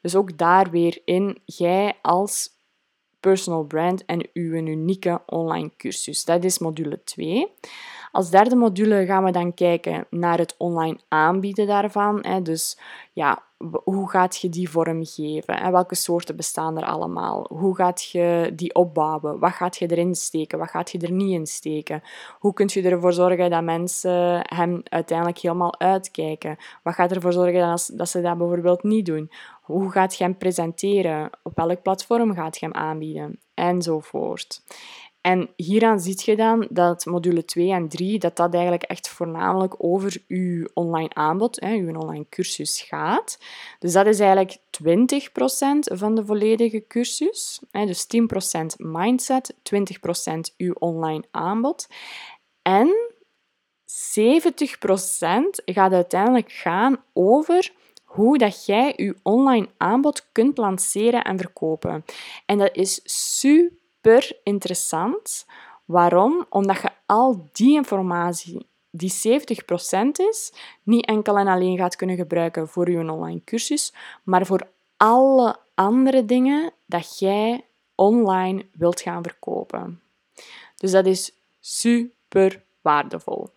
Dus 0.00 0.14
ook 0.14 0.38
daar 0.38 0.70
weer 0.70 1.00
in, 1.04 1.38
jij 1.44 1.98
als 2.02 2.56
personal 3.20 3.64
brand 3.64 4.04
en 4.04 4.28
uw 4.32 4.52
unieke 4.52 5.20
online 5.26 5.70
cursus. 5.76 6.24
Dat 6.24 6.44
is 6.44 6.58
module 6.58 7.04
2. 7.04 7.46
Als 8.12 8.30
derde 8.30 8.56
module 8.56 9.06
gaan 9.06 9.24
we 9.24 9.30
dan 9.30 9.54
kijken 9.54 10.06
naar 10.10 10.38
het 10.38 10.54
online 10.58 10.98
aanbieden 11.08 11.66
daarvan. 11.66 12.42
Dus 12.42 12.78
ja, 13.12 13.42
hoe 13.84 14.10
gaat 14.10 14.36
je 14.36 14.48
die 14.48 14.70
vormgeven? 14.70 15.60
En 15.60 15.72
welke 15.72 15.94
soorten 15.94 16.36
bestaan 16.36 16.78
er 16.78 16.84
allemaal? 16.84 17.46
Hoe 17.48 17.74
gaat 17.74 18.04
je 18.04 18.52
die 18.54 18.74
opbouwen? 18.74 19.38
Wat 19.38 19.52
gaat 19.52 19.76
je 19.76 19.90
erin 19.90 20.14
steken? 20.14 20.58
Wat 20.58 20.70
gaat 20.70 20.90
je 20.90 20.98
er 20.98 21.12
niet 21.12 21.32
in 21.32 21.46
steken? 21.46 22.02
Hoe 22.38 22.52
kun 22.52 22.68
je 22.72 22.82
ervoor 22.82 23.12
zorgen 23.12 23.50
dat 23.50 23.62
mensen 23.62 24.40
hem 24.42 24.80
uiteindelijk 24.84 25.38
helemaal 25.38 25.80
uitkijken? 25.80 26.56
Wat 26.82 26.94
gaat 26.94 27.12
ervoor 27.12 27.32
zorgen 27.32 27.60
dat, 27.60 27.90
dat 27.94 28.08
ze 28.08 28.20
dat 28.20 28.38
bijvoorbeeld 28.38 28.82
niet 28.82 29.06
doen? 29.06 29.30
Hoe 29.62 29.90
gaat 29.90 30.16
je 30.16 30.24
hem 30.24 30.36
presenteren? 30.36 31.30
Op 31.42 31.56
welk 31.56 31.82
platform 31.82 32.34
gaat 32.34 32.58
je 32.58 32.66
hem 32.66 32.74
aanbieden? 32.74 33.38
Enzovoort. 33.54 34.62
En 35.28 35.50
hieraan 35.56 36.00
ziet 36.00 36.22
je 36.22 36.36
dan 36.36 36.66
dat 36.70 37.06
module 37.06 37.44
2 37.44 37.70
en 37.70 37.88
3, 37.88 38.18
dat 38.18 38.36
dat 38.36 38.52
eigenlijk 38.54 38.82
echt 38.82 39.08
voornamelijk 39.08 39.74
over 39.78 40.22
je 40.26 40.70
online 40.74 41.14
aanbod, 41.14 41.60
hè, 41.60 41.70
je 41.70 41.98
online 41.98 42.26
cursus 42.28 42.80
gaat. 42.80 43.38
Dus 43.78 43.92
dat 43.92 44.06
is 44.06 44.20
eigenlijk 44.20 44.56
20% 44.70 45.96
van 45.98 46.14
de 46.14 46.24
volledige 46.24 46.84
cursus. 46.86 47.60
Hè, 47.70 47.86
dus 47.86 48.06
10% 48.06 48.76
mindset, 48.76 49.54
20% 49.62 50.54
uw 50.56 50.72
online 50.78 51.24
aanbod. 51.30 51.88
En 52.62 53.12
70% 53.84 55.62
gaat 55.64 55.92
uiteindelijk 55.92 56.52
gaan 56.52 57.02
over 57.12 57.72
hoe 58.04 58.38
dat 58.38 58.66
jij 58.66 58.92
je 58.96 59.16
online 59.22 59.68
aanbod 59.76 60.28
kunt 60.32 60.58
lanceren 60.58 61.24
en 61.24 61.38
verkopen. 61.38 62.04
En 62.46 62.58
dat 62.58 62.76
is 62.76 63.00
super 63.04 63.76
super 64.08 64.38
interessant. 64.42 65.46
Waarom? 65.84 66.46
Omdat 66.48 66.80
je 66.80 66.90
al 67.06 67.48
die 67.52 67.74
informatie, 67.74 68.66
die 68.90 69.12
70% 69.12 70.10
is, 70.12 70.52
niet 70.82 71.06
enkel 71.06 71.38
en 71.38 71.46
alleen 71.46 71.76
gaat 71.76 71.96
kunnen 71.96 72.16
gebruiken 72.16 72.68
voor 72.68 72.90
je 72.90 72.98
online 72.98 73.44
cursus, 73.44 73.92
maar 74.22 74.46
voor 74.46 74.68
alle 74.96 75.56
andere 75.74 76.24
dingen 76.24 76.72
dat 76.86 77.18
jij 77.18 77.64
online 77.94 78.66
wilt 78.72 79.00
gaan 79.00 79.22
verkopen. 79.22 80.00
Dus 80.76 80.90
dat 80.90 81.06
is 81.06 81.32
super 81.60 82.62
waardevol. 82.80 83.50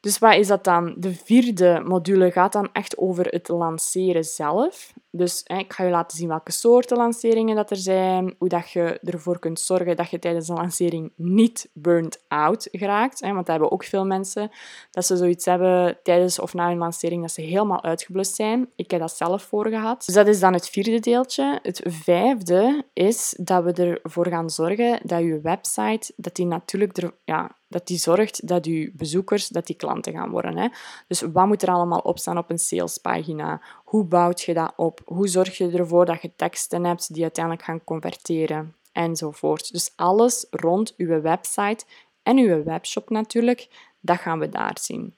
Dus 0.00 0.18
wat 0.18 0.34
is 0.34 0.46
dat 0.46 0.64
dan? 0.64 0.94
De 0.96 1.14
vierde 1.14 1.82
module 1.84 2.30
gaat 2.30 2.52
dan 2.52 2.68
echt 2.72 2.98
over 2.98 3.26
het 3.26 3.48
lanceren 3.48 4.24
zelf. 4.24 4.92
Dus 5.18 5.42
ik 5.42 5.72
ga 5.72 5.84
je 5.84 5.90
laten 5.90 6.16
zien 6.16 6.28
welke 6.28 6.52
soorten 6.52 6.96
lanceringen 6.96 7.56
dat 7.56 7.70
er 7.70 7.76
zijn, 7.76 8.34
hoe 8.38 8.48
dat 8.48 8.70
je 8.70 8.98
ervoor 8.98 9.38
kunt 9.38 9.60
zorgen 9.60 9.96
dat 9.96 10.10
je 10.10 10.18
tijdens 10.18 10.48
een 10.48 10.56
lancering 10.56 11.12
niet 11.16 11.70
burnt 11.72 12.24
out 12.28 12.68
geraakt. 12.72 13.20
Hè, 13.20 13.26
want 13.26 13.38
dat 13.38 13.46
hebben 13.46 13.70
ook 13.70 13.84
veel 13.84 14.06
mensen, 14.06 14.50
dat 14.90 15.06
ze 15.06 15.16
zoiets 15.16 15.44
hebben 15.44 15.98
tijdens 16.02 16.38
of 16.38 16.54
na 16.54 16.70
een 16.70 16.78
lancering 16.78 17.22
dat 17.22 17.30
ze 17.30 17.40
helemaal 17.40 17.82
uitgeblust 17.82 18.34
zijn. 18.34 18.68
Ik 18.76 18.90
heb 18.90 19.00
dat 19.00 19.16
zelf 19.16 19.42
voor 19.42 19.68
gehad. 19.68 20.02
Dus 20.06 20.14
dat 20.14 20.26
is 20.26 20.40
dan 20.40 20.52
het 20.52 20.68
vierde 20.68 21.00
deeltje. 21.00 21.58
Het 21.62 21.80
vijfde 21.84 22.84
is 22.92 23.34
dat 23.40 23.64
we 23.64 24.00
ervoor 24.02 24.26
gaan 24.26 24.50
zorgen 24.50 25.00
dat 25.02 25.20
je 25.20 25.40
website, 25.40 26.12
dat 26.16 26.34
die 26.34 26.46
natuurlijk 26.46 27.10
ja, 27.24 27.56
dat 27.68 27.86
die 27.86 27.98
zorgt 27.98 28.48
dat 28.48 28.66
je 28.66 28.92
bezoekers, 28.96 29.48
dat 29.48 29.66
die 29.66 29.76
klanten 29.76 30.12
gaan 30.12 30.30
worden. 30.30 30.56
Hè? 30.56 30.68
Dus 31.06 31.20
wat 31.20 31.46
moet 31.46 31.62
er 31.62 31.68
allemaal 31.68 31.98
op 31.98 32.18
staan 32.18 32.38
op 32.38 32.50
een 32.50 32.58
salespagina? 32.58 33.62
Hoe 33.88 34.04
bouwt 34.04 34.40
je 34.40 34.54
dat 34.54 34.72
op? 34.76 35.00
Hoe 35.04 35.28
zorg 35.28 35.58
je 35.58 35.70
ervoor 35.70 36.04
dat 36.06 36.22
je 36.22 36.30
teksten 36.36 36.84
hebt 36.84 37.14
die 37.14 37.22
uiteindelijk 37.22 37.64
gaan 37.64 37.84
converteren? 37.84 38.74
Enzovoort. 38.92 39.72
Dus 39.72 39.92
alles 39.96 40.46
rond 40.50 40.94
uw 40.96 41.20
website 41.20 41.84
en 42.22 42.38
uw 42.38 42.62
webshop 42.64 43.10
natuurlijk, 43.10 43.68
dat 44.00 44.18
gaan 44.18 44.38
we 44.38 44.48
daar 44.48 44.76
zien. 44.80 45.14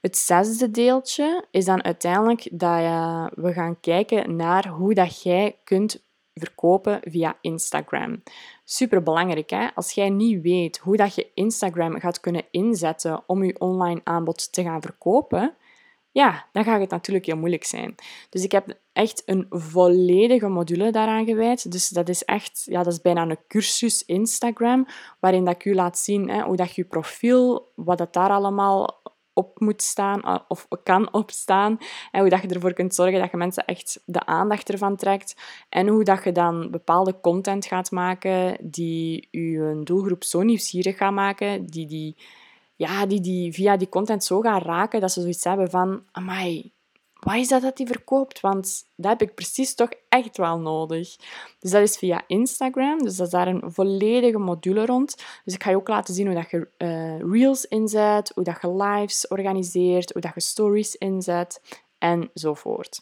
Het 0.00 0.16
zesde 0.16 0.70
deeltje 0.70 1.44
is 1.50 1.64
dan 1.64 1.84
uiteindelijk 1.84 2.48
dat 2.52 2.80
we 3.34 3.52
gaan 3.52 3.80
kijken 3.80 4.36
naar 4.36 4.68
hoe 4.68 4.94
dat 4.94 5.22
jij 5.22 5.56
kunt 5.64 6.04
verkopen 6.34 7.00
via 7.02 7.38
Instagram. 7.40 8.22
Super 8.64 9.02
belangrijk, 9.02 9.50
hè? 9.50 9.68
Als 9.74 9.92
jij 9.92 10.10
niet 10.10 10.42
weet 10.42 10.78
hoe 10.78 10.96
dat 10.96 11.14
je 11.14 11.30
Instagram 11.34 12.00
gaat 12.00 12.20
kunnen 12.20 12.44
inzetten 12.50 13.22
om 13.26 13.44
je 13.44 13.60
online 13.60 14.00
aanbod 14.04 14.52
te 14.52 14.62
gaan 14.62 14.82
verkopen, 14.82 15.54
ja, 16.16 16.46
dan 16.52 16.64
gaat 16.64 16.80
het 16.80 16.90
natuurlijk 16.90 17.26
heel 17.26 17.36
moeilijk 17.36 17.64
zijn. 17.64 17.94
Dus 18.30 18.44
ik 18.44 18.52
heb 18.52 18.78
echt 18.92 19.22
een 19.26 19.46
volledige 19.50 20.48
module 20.48 20.90
daaraan 20.90 21.24
gewijd. 21.24 21.72
Dus 21.72 21.88
dat 21.88 22.08
is 22.08 22.24
echt, 22.24 22.62
ja, 22.64 22.82
dat 22.82 22.92
is 22.92 23.00
bijna 23.00 23.22
een 23.22 23.38
cursus 23.48 24.04
Instagram, 24.04 24.86
waarin 25.20 25.44
dat 25.44 25.54
ik 25.54 25.64
u 25.64 25.74
laat 25.74 25.98
zien 25.98 26.28
hè, 26.28 26.42
hoe 26.42 26.56
dat 26.56 26.74
je 26.74 26.84
profiel, 26.84 27.72
wat 27.74 27.98
dat 27.98 28.12
daar 28.12 28.30
allemaal 28.30 29.02
op 29.32 29.60
moet 29.60 29.82
staan 29.82 30.22
eh, 30.22 30.38
of 30.48 30.68
kan 30.82 31.12
opstaan. 31.12 31.78
En 32.10 32.20
hoe 32.20 32.30
dat 32.30 32.42
je 32.42 32.48
ervoor 32.48 32.72
kunt 32.72 32.94
zorgen 32.94 33.20
dat 33.20 33.30
je 33.30 33.36
mensen 33.36 33.64
echt 33.64 34.02
de 34.04 34.26
aandacht 34.26 34.70
ervan 34.70 34.96
trekt. 34.96 35.36
En 35.68 35.88
hoe 35.88 36.04
dat 36.04 36.24
je 36.24 36.32
dan 36.32 36.70
bepaalde 36.70 37.20
content 37.20 37.66
gaat 37.66 37.90
maken 37.90 38.56
die 38.60 39.28
je 39.30 39.80
doelgroep 39.84 40.24
zo 40.24 40.42
nieuwsgierig 40.42 40.96
gaat 40.96 41.12
maken, 41.12 41.66
die 41.66 41.86
die, 41.86 42.16
ja, 42.76 43.06
die 43.06 43.20
die 43.20 43.52
via 43.52 43.76
die 43.76 43.88
content 43.88 44.24
zo 44.24 44.40
gaan 44.40 44.62
raken 44.62 45.00
dat 45.00 45.12
ze 45.12 45.20
zoiets 45.20 45.44
hebben 45.44 45.70
van, 45.70 46.02
amai, 46.12 46.72
wat 47.20 47.34
is 47.34 47.48
dat 47.48 47.62
dat 47.62 47.76
die 47.76 47.86
verkoopt? 47.86 48.40
Want 48.40 48.84
dat 48.96 49.10
heb 49.10 49.28
ik 49.28 49.34
precies 49.34 49.74
toch 49.74 49.90
echt 50.08 50.36
wel 50.36 50.58
nodig. 50.58 51.16
Dus 51.58 51.70
dat 51.70 51.82
is 51.82 51.96
via 51.96 52.24
Instagram. 52.26 53.02
Dus 53.02 53.16
dat 53.16 53.26
is 53.26 53.32
daar 53.32 53.48
een 53.48 53.72
volledige 53.72 54.38
module 54.38 54.86
rond. 54.86 55.16
Dus 55.44 55.54
ik 55.54 55.62
ga 55.62 55.70
je 55.70 55.76
ook 55.76 55.88
laten 55.88 56.14
zien 56.14 56.26
hoe 56.26 56.34
dat 56.34 56.50
je 56.50 56.68
uh, 56.78 57.32
reels 57.32 57.64
inzet, 57.64 58.32
hoe 58.34 58.44
dat 58.44 58.58
je 58.60 58.74
lives 58.74 59.28
organiseert, 59.28 60.12
hoe 60.12 60.20
dat 60.20 60.34
je 60.34 60.40
stories 60.40 60.96
inzet 60.96 61.80
enzovoort. 61.98 63.00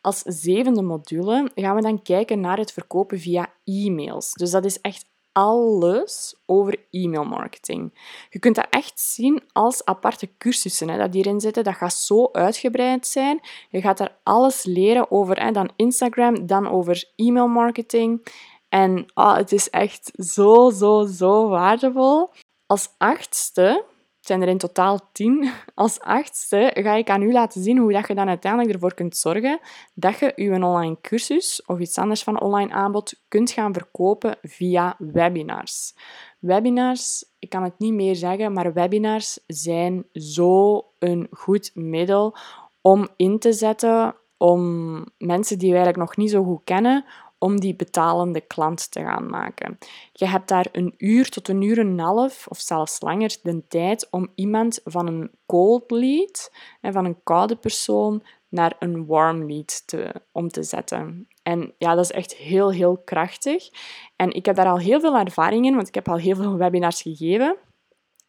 Als 0.00 0.22
zevende 0.22 0.82
module 0.82 1.50
gaan 1.54 1.74
we 1.74 1.82
dan 1.82 2.02
kijken 2.02 2.40
naar 2.40 2.58
het 2.58 2.72
verkopen 2.72 3.18
via 3.18 3.52
e-mails. 3.64 4.32
Dus 4.32 4.50
dat 4.50 4.64
is 4.64 4.80
echt 4.80 5.06
alles 5.38 6.34
over 6.46 6.86
e-mailmarketing. 6.90 7.98
Je 8.30 8.38
kunt 8.38 8.54
dat 8.54 8.66
echt 8.70 9.00
zien 9.00 9.42
als 9.52 9.84
aparte 9.84 10.28
cursussen 10.38 10.88
hè, 10.88 10.98
dat 10.98 11.14
hierin 11.14 11.40
zitten. 11.40 11.64
Dat 11.64 11.74
gaat 11.74 11.94
zo 11.94 12.28
uitgebreid 12.32 13.06
zijn. 13.06 13.40
Je 13.70 13.80
gaat 13.80 13.98
daar 13.98 14.18
alles 14.22 14.64
leren 14.64 15.10
over 15.10 15.42
hè, 15.42 15.50
dan 15.50 15.70
Instagram, 15.76 16.46
dan 16.46 16.68
over 16.68 17.10
e-mailmarketing. 17.16 18.26
En 18.68 19.06
oh, 19.14 19.36
het 19.36 19.52
is 19.52 19.70
echt 19.70 20.10
zo, 20.14 20.70
zo, 20.70 21.06
zo 21.06 21.48
waardevol. 21.48 22.30
Als 22.66 22.88
achtste 22.96 23.84
zijn 24.28 24.42
er 24.42 24.48
in 24.48 24.58
totaal 24.58 25.00
tien. 25.12 25.50
Als 25.74 26.00
achtste 26.00 26.70
ga 26.74 26.94
ik 26.94 27.10
aan 27.10 27.22
u 27.22 27.32
laten 27.32 27.62
zien 27.62 27.78
hoe 27.78 27.92
dat 27.92 28.08
je 28.08 28.14
dan 28.14 28.28
uiteindelijk 28.28 28.74
ervoor 28.74 28.94
kunt 28.94 29.16
zorgen 29.16 29.60
dat 29.94 30.18
je 30.18 30.32
je 30.36 30.50
online 30.50 30.96
cursus 31.00 31.62
of 31.66 31.78
iets 31.78 31.98
anders 31.98 32.22
van 32.22 32.40
online 32.40 32.72
aanbod 32.72 33.20
kunt 33.28 33.50
gaan 33.50 33.72
verkopen 33.72 34.36
via 34.42 34.96
webinars. 34.98 35.94
Webinars, 36.38 37.24
ik 37.38 37.48
kan 37.48 37.62
het 37.62 37.78
niet 37.78 37.92
meer 37.92 38.16
zeggen, 38.16 38.52
maar 38.52 38.72
webinars 38.72 39.38
zijn 39.46 40.04
zo 40.12 40.84
een 40.98 41.26
goed 41.30 41.70
middel 41.74 42.36
om 42.80 43.08
in 43.16 43.38
te 43.38 43.52
zetten 43.52 44.14
om 44.36 45.04
mensen 45.18 45.58
die 45.58 45.70
we 45.70 45.76
eigenlijk 45.76 46.08
nog 46.08 46.16
niet 46.16 46.30
zo 46.30 46.44
goed 46.44 46.60
kennen, 46.64 47.04
om 47.38 47.60
die 47.60 47.76
betalende 47.76 48.40
klant 48.40 48.90
te 48.90 49.00
gaan 49.00 49.26
maken. 49.26 49.78
Je 50.12 50.26
hebt 50.26 50.48
daar 50.48 50.68
een 50.72 50.94
uur 50.96 51.28
tot 51.28 51.48
een 51.48 51.62
uur 51.62 51.78
en 51.78 51.86
een 51.86 51.98
half, 51.98 52.46
of 52.48 52.60
zelfs 52.60 53.00
langer, 53.00 53.36
de 53.42 53.66
tijd 53.68 54.08
om 54.10 54.28
iemand 54.34 54.80
van 54.84 55.06
een 55.06 55.30
cold 55.46 55.90
lead, 55.90 56.52
van 56.80 57.04
een 57.04 57.22
koude 57.22 57.56
persoon, 57.56 58.22
naar 58.48 58.76
een 58.78 59.06
warm 59.06 59.46
lead 59.46 59.82
te, 59.86 60.14
om 60.32 60.48
te 60.48 60.62
zetten. 60.62 61.28
En 61.42 61.74
ja, 61.78 61.94
dat 61.94 62.04
is 62.04 62.10
echt 62.10 62.34
heel, 62.34 62.70
heel 62.72 62.98
krachtig. 62.98 63.68
En 64.16 64.32
ik 64.32 64.46
heb 64.46 64.56
daar 64.56 64.68
al 64.68 64.78
heel 64.78 65.00
veel 65.00 65.16
ervaring 65.16 65.66
in, 65.66 65.74
want 65.74 65.88
ik 65.88 65.94
heb 65.94 66.08
al 66.08 66.16
heel 66.16 66.36
veel 66.36 66.56
webinars 66.56 67.02
gegeven. 67.02 67.56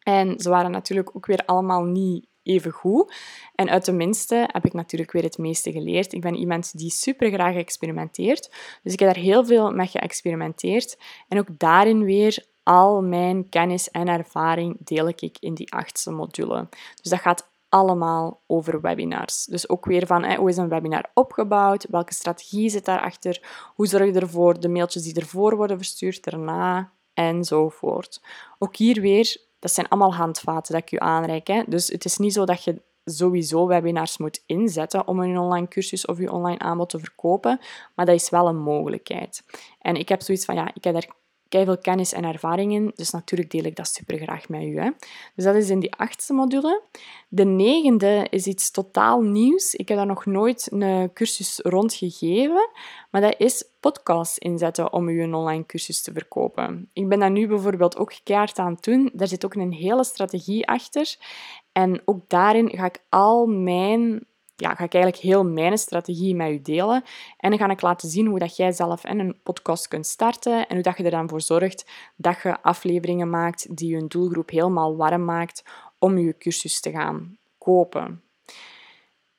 En 0.02 0.40
ze 0.40 0.48
waren 0.48 0.70
natuurlijk 0.70 1.16
ook 1.16 1.26
weer 1.26 1.42
allemaal 1.44 1.84
niet 1.84 2.26
even 2.42 2.70
goed. 2.70 3.14
En 3.54 3.70
uit 3.70 3.84
de 3.84 3.92
minste 3.92 4.48
heb 4.52 4.64
ik 4.64 4.72
natuurlijk 4.72 5.12
weer 5.12 5.22
het 5.22 5.38
meeste 5.38 5.72
geleerd. 5.72 6.12
Ik 6.12 6.20
ben 6.20 6.34
iemand 6.34 6.78
die 6.78 6.90
super 6.90 7.30
graag 7.30 7.54
experimenteert. 7.54 8.50
Dus 8.82 8.92
ik 8.92 8.98
heb 8.98 9.14
daar 9.14 9.22
heel 9.24 9.44
veel 9.44 9.72
mee 9.72 9.86
geëxperimenteerd. 9.86 10.98
En 11.28 11.38
ook 11.38 11.58
daarin 11.58 12.04
weer 12.04 12.44
al 12.62 13.02
mijn 13.02 13.48
kennis 13.48 13.90
en 13.90 14.08
ervaring 14.08 14.76
deel 14.80 15.08
ik 15.08 15.36
in 15.40 15.54
die 15.54 15.72
achtste 15.72 16.10
module. 16.10 16.68
Dus 17.02 17.10
dat 17.10 17.20
gaat 17.20 17.48
allemaal 17.68 18.40
over 18.46 18.80
webinars. 18.80 19.44
Dus 19.44 19.68
ook 19.68 19.84
weer 19.84 20.06
van 20.06 20.34
hoe 20.34 20.48
is 20.48 20.56
een 20.56 20.68
webinar 20.68 21.10
opgebouwd, 21.14 21.86
welke 21.90 22.14
strategie 22.14 22.68
zit 22.68 22.84
daarachter, 22.84 23.42
hoe 23.74 23.86
zorg 23.86 24.14
je 24.14 24.20
ervoor 24.20 24.60
de 24.60 24.68
mailtjes 24.68 25.02
die 25.02 25.20
ervoor 25.20 25.56
worden 25.56 25.76
verstuurd, 25.76 26.24
daarna 26.24 26.92
enzovoort. 27.14 28.22
Ook 28.58 28.76
hier 28.76 29.00
weer 29.00 29.36
dat 29.60 29.72
zijn 29.72 29.88
allemaal 29.88 30.14
handvaten 30.14 30.72
dat 30.72 30.82
ik 30.82 30.90
je 30.90 31.00
aanreik. 31.00 31.46
Hè. 31.46 31.62
Dus 31.66 31.88
het 31.88 32.04
is 32.04 32.16
niet 32.16 32.32
zo 32.32 32.44
dat 32.44 32.64
je 32.64 32.82
sowieso 33.04 33.66
webinars 33.66 34.18
moet 34.18 34.42
inzetten 34.46 35.06
om 35.06 35.20
een 35.20 35.38
online 35.38 35.68
cursus 35.68 36.06
of 36.06 36.18
je 36.18 36.32
online 36.32 36.58
aanbod 36.58 36.88
te 36.88 36.98
verkopen, 36.98 37.60
maar 37.94 38.06
dat 38.06 38.14
is 38.14 38.30
wel 38.30 38.48
een 38.48 38.60
mogelijkheid. 38.62 39.42
En 39.78 39.94
ik 39.94 40.08
heb 40.08 40.22
zoiets 40.22 40.44
van, 40.44 40.54
ja, 40.54 40.70
ik 40.74 40.84
heb 40.84 40.94
daar 40.94 41.08
veel 41.50 41.78
kennis 41.78 42.12
en 42.12 42.24
ervaring 42.24 42.72
in, 42.72 42.92
dus 42.94 43.10
natuurlijk 43.10 43.50
deel 43.50 43.64
ik 43.64 43.76
dat 43.76 43.88
super 43.88 44.18
graag 44.18 44.48
met 44.48 44.62
u. 44.62 44.80
Hè. 44.80 44.90
Dus 45.34 45.44
dat 45.44 45.54
is 45.54 45.70
in 45.70 45.80
die 45.80 45.94
achtste 45.94 46.32
module. 46.32 46.82
De 47.28 47.44
negende 47.44 48.26
is 48.30 48.46
iets 48.46 48.70
totaal 48.70 49.20
nieuws. 49.20 49.74
Ik 49.74 49.88
heb 49.88 49.96
daar 49.96 50.06
nog 50.06 50.26
nooit 50.26 50.68
een 50.72 51.12
cursus 51.12 51.58
rond 51.58 51.94
gegeven, 51.94 52.68
maar 53.10 53.20
dat 53.20 53.34
is 53.38 53.64
podcasts 53.80 54.38
inzetten 54.38 54.92
om 54.92 55.08
u 55.08 55.22
een 55.22 55.34
online 55.34 55.66
cursus 55.66 56.02
te 56.02 56.12
verkopen. 56.12 56.90
Ik 56.92 57.08
ben 57.08 57.18
dat 57.18 57.30
nu 57.30 57.46
bijvoorbeeld 57.46 57.96
ook 57.96 58.12
keihard 58.24 58.58
aan 58.58 58.78
het. 58.80 59.10
Daar 59.12 59.28
zit 59.28 59.44
ook 59.44 59.54
een 59.54 59.72
hele 59.72 60.04
strategie 60.04 60.66
achter. 60.66 61.16
En 61.72 62.02
ook 62.04 62.28
daarin 62.28 62.70
ga 62.70 62.84
ik 62.84 63.02
al 63.08 63.46
mijn 63.46 64.26
ja, 64.60 64.74
ga 64.74 64.84
ik 64.84 64.94
eigenlijk 64.94 65.22
heel 65.22 65.44
mijn 65.44 65.78
strategie 65.78 66.34
met 66.34 66.50
u 66.50 66.62
delen. 66.62 67.04
En 67.36 67.50
dan 67.50 67.58
ga 67.58 67.68
ik 67.68 67.80
laten 67.80 68.08
zien 68.08 68.26
hoe 68.26 68.38
dat 68.38 68.56
jij 68.56 68.72
zelf 68.72 69.04
een 69.04 69.36
podcast 69.42 69.88
kunt 69.88 70.06
starten 70.06 70.68
en 70.68 70.74
hoe 70.74 70.82
dat 70.82 70.96
je 70.96 71.04
er 71.04 71.10
dan 71.10 71.28
voor 71.28 71.40
zorgt 71.40 71.90
dat 72.16 72.42
je 72.42 72.62
afleveringen 72.62 73.30
maakt 73.30 73.76
die 73.76 73.96
je 73.96 74.06
doelgroep 74.06 74.50
helemaal 74.50 74.96
warm 74.96 75.24
maakt 75.24 75.64
om 75.98 76.18
je 76.18 76.38
cursus 76.38 76.80
te 76.80 76.90
gaan 76.90 77.38
kopen. 77.58 78.22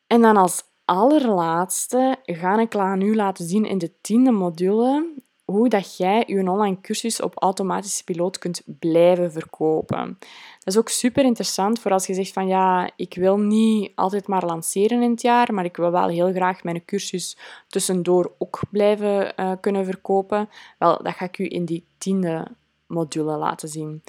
En 0.07 0.21
dan 0.21 0.37
als 0.37 0.63
allerlaatste 0.85 2.17
ga 2.23 2.59
ik 2.59 2.75
aan 2.75 3.01
u 3.01 3.15
laten 3.15 3.45
zien 3.45 3.65
in 3.65 3.77
de 3.77 3.91
tiende 4.01 4.31
module 4.31 5.13
hoe 5.51 5.70
dat 5.70 5.98
jij 5.98 6.24
je 6.27 6.50
online 6.50 6.81
cursus 6.81 7.22
op 7.22 7.34
automatische 7.36 8.03
piloot 8.03 8.38
kunt 8.38 8.62
blijven 8.65 9.31
verkopen. 9.31 10.17
Dat 10.63 10.74
is 10.74 10.77
ook 10.77 10.89
super 10.89 11.24
interessant 11.24 11.79
voor 11.79 11.91
als 11.91 12.08
je 12.08 12.13
zegt 12.13 12.34
van 12.34 12.48
ja, 12.48 12.91
ik 12.96 13.15
wil 13.15 13.38
niet 13.38 13.91
altijd 13.96 14.27
maar 14.27 14.46
lanceren 14.46 15.01
in 15.01 15.12
het 15.12 15.22
jaar, 15.22 15.53
maar 15.53 15.65
ik 15.65 15.77
wil 15.77 15.91
wel 15.91 16.08
heel 16.08 16.31
graag 16.31 16.63
mijn 16.63 16.86
cursus 16.86 17.38
tussendoor 17.67 18.31
ook 18.38 18.60
blijven 18.70 19.34
uh, 19.39 19.51
kunnen 19.62 19.86
verkopen. 19.86 20.50
Wel, 20.77 21.03
dat 21.03 21.13
ga 21.13 21.25
ik 21.25 21.38
u 21.38 21.46
in 21.50 21.65
die 21.65 21.86
tiende 21.98 22.48
module 22.88 23.38
laten 23.38 23.70
zien. 23.70 24.03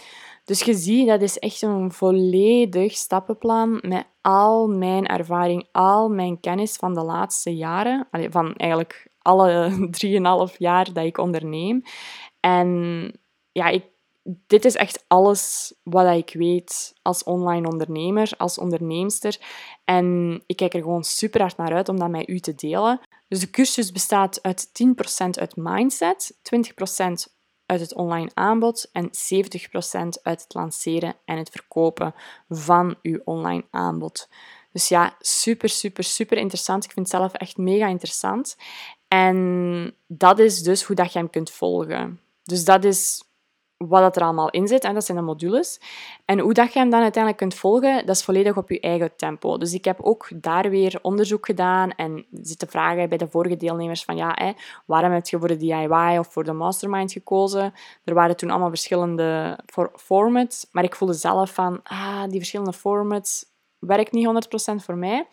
Dus 0.44 0.62
je 0.62 0.74
ziet, 0.74 1.06
dat 1.08 1.22
is 1.22 1.38
echt 1.38 1.62
een 1.62 1.92
volledig 1.92 2.92
stappenplan 2.96 3.78
met 3.82 4.06
al 4.20 4.68
mijn 4.68 5.06
ervaring, 5.06 5.68
al 5.72 6.08
mijn 6.08 6.40
kennis 6.40 6.76
van 6.76 6.94
de 6.94 7.02
laatste 7.02 7.56
jaren, 7.56 8.06
van 8.30 8.54
eigenlijk 8.54 9.10
alle 9.22 9.78
drieënhalf 9.90 10.58
jaar 10.58 10.92
dat 10.92 11.04
ik 11.04 11.18
onderneem. 11.18 11.82
En 12.40 13.12
ja, 13.52 13.68
ik, 13.68 13.84
dit 14.46 14.64
is 14.64 14.74
echt 14.74 15.04
alles 15.08 15.74
wat 15.82 16.16
ik 16.16 16.32
weet 16.32 16.94
als 17.02 17.24
online 17.24 17.68
ondernemer, 17.68 18.30
als 18.36 18.58
onderneemster. 18.58 19.40
En 19.84 20.40
ik 20.46 20.56
kijk 20.56 20.74
er 20.74 20.82
gewoon 20.82 21.04
super 21.04 21.40
hard 21.40 21.56
naar 21.56 21.74
uit 21.74 21.88
om 21.88 21.98
dat 21.98 22.10
met 22.10 22.28
u 22.28 22.40
te 22.40 22.54
delen. 22.54 23.00
Dus 23.28 23.40
de 23.40 23.50
cursus 23.50 23.92
bestaat 23.92 24.42
uit 24.42 24.68
10% 24.68 25.38
uit 25.38 25.56
mindset, 25.56 26.38
20% 26.56 27.32
uit 27.66 27.80
het 27.80 27.94
online 27.94 28.30
aanbod 28.34 28.88
en 28.92 29.10
70% 29.10 29.10
uit 30.22 30.42
het 30.42 30.54
lanceren 30.54 31.14
en 31.24 31.36
het 31.36 31.50
verkopen 31.50 32.14
van 32.48 32.96
uw 33.02 33.20
online 33.24 33.64
aanbod. 33.70 34.28
Dus 34.72 34.88
ja, 34.88 35.16
super, 35.20 35.68
super, 35.68 36.04
super 36.04 36.38
interessant. 36.38 36.84
Ik 36.84 36.92
vind 36.92 37.10
het 37.10 37.20
zelf 37.20 37.32
echt 37.32 37.56
mega 37.56 37.86
interessant. 37.86 38.56
En 39.12 39.94
dat 40.06 40.38
is 40.38 40.62
dus 40.62 40.82
hoe 40.82 40.96
dat 40.96 41.12
je 41.12 41.18
hem 41.18 41.30
kunt 41.30 41.50
volgen. 41.50 42.20
Dus 42.42 42.64
dat 42.64 42.84
is 42.84 43.24
wat 43.76 44.00
dat 44.00 44.16
er 44.16 44.22
allemaal 44.22 44.50
in 44.50 44.68
zit. 44.68 44.84
En 44.84 44.94
dat 44.94 45.04
zijn 45.04 45.18
de 45.18 45.24
modules. 45.24 45.80
En 46.24 46.38
hoe 46.38 46.52
dat 46.52 46.72
je 46.72 46.78
hem 46.78 46.90
dan 46.90 47.00
uiteindelijk 47.02 47.42
kunt 47.42 47.54
volgen, 47.54 48.06
dat 48.06 48.16
is 48.16 48.24
volledig 48.24 48.56
op 48.56 48.68
je 48.68 48.80
eigen 48.80 49.16
tempo. 49.16 49.58
Dus 49.58 49.72
ik 49.74 49.84
heb 49.84 50.00
ook 50.00 50.28
daar 50.34 50.70
weer 50.70 50.98
onderzoek 51.02 51.46
gedaan 51.46 51.90
en 51.90 52.26
zitten 52.30 52.68
vragen 52.68 53.08
bij 53.08 53.18
de 53.18 53.28
vorige 53.28 53.56
deelnemers 53.56 54.04
van 54.04 54.16
ja, 54.16 54.54
waarom 54.86 55.12
heb 55.12 55.26
je 55.26 55.38
voor 55.38 55.48
de 55.48 55.56
DIY 55.56 56.16
of 56.18 56.32
voor 56.32 56.44
de 56.44 56.52
mastermind 56.52 57.12
gekozen? 57.12 57.74
Er 58.04 58.14
waren 58.14 58.36
toen 58.36 58.50
allemaal 58.50 58.68
verschillende 58.68 59.58
formats, 59.96 60.68
maar 60.70 60.84
ik 60.84 60.94
voelde 60.94 61.14
zelf 61.14 61.54
van 61.54 61.80
ah, 61.82 62.22
die 62.28 62.38
verschillende 62.38 62.72
formats 62.72 63.44
werkt 63.78 64.12
niet 64.12 64.26
100% 64.72 64.74
voor 64.84 64.96
mij. 64.96 65.26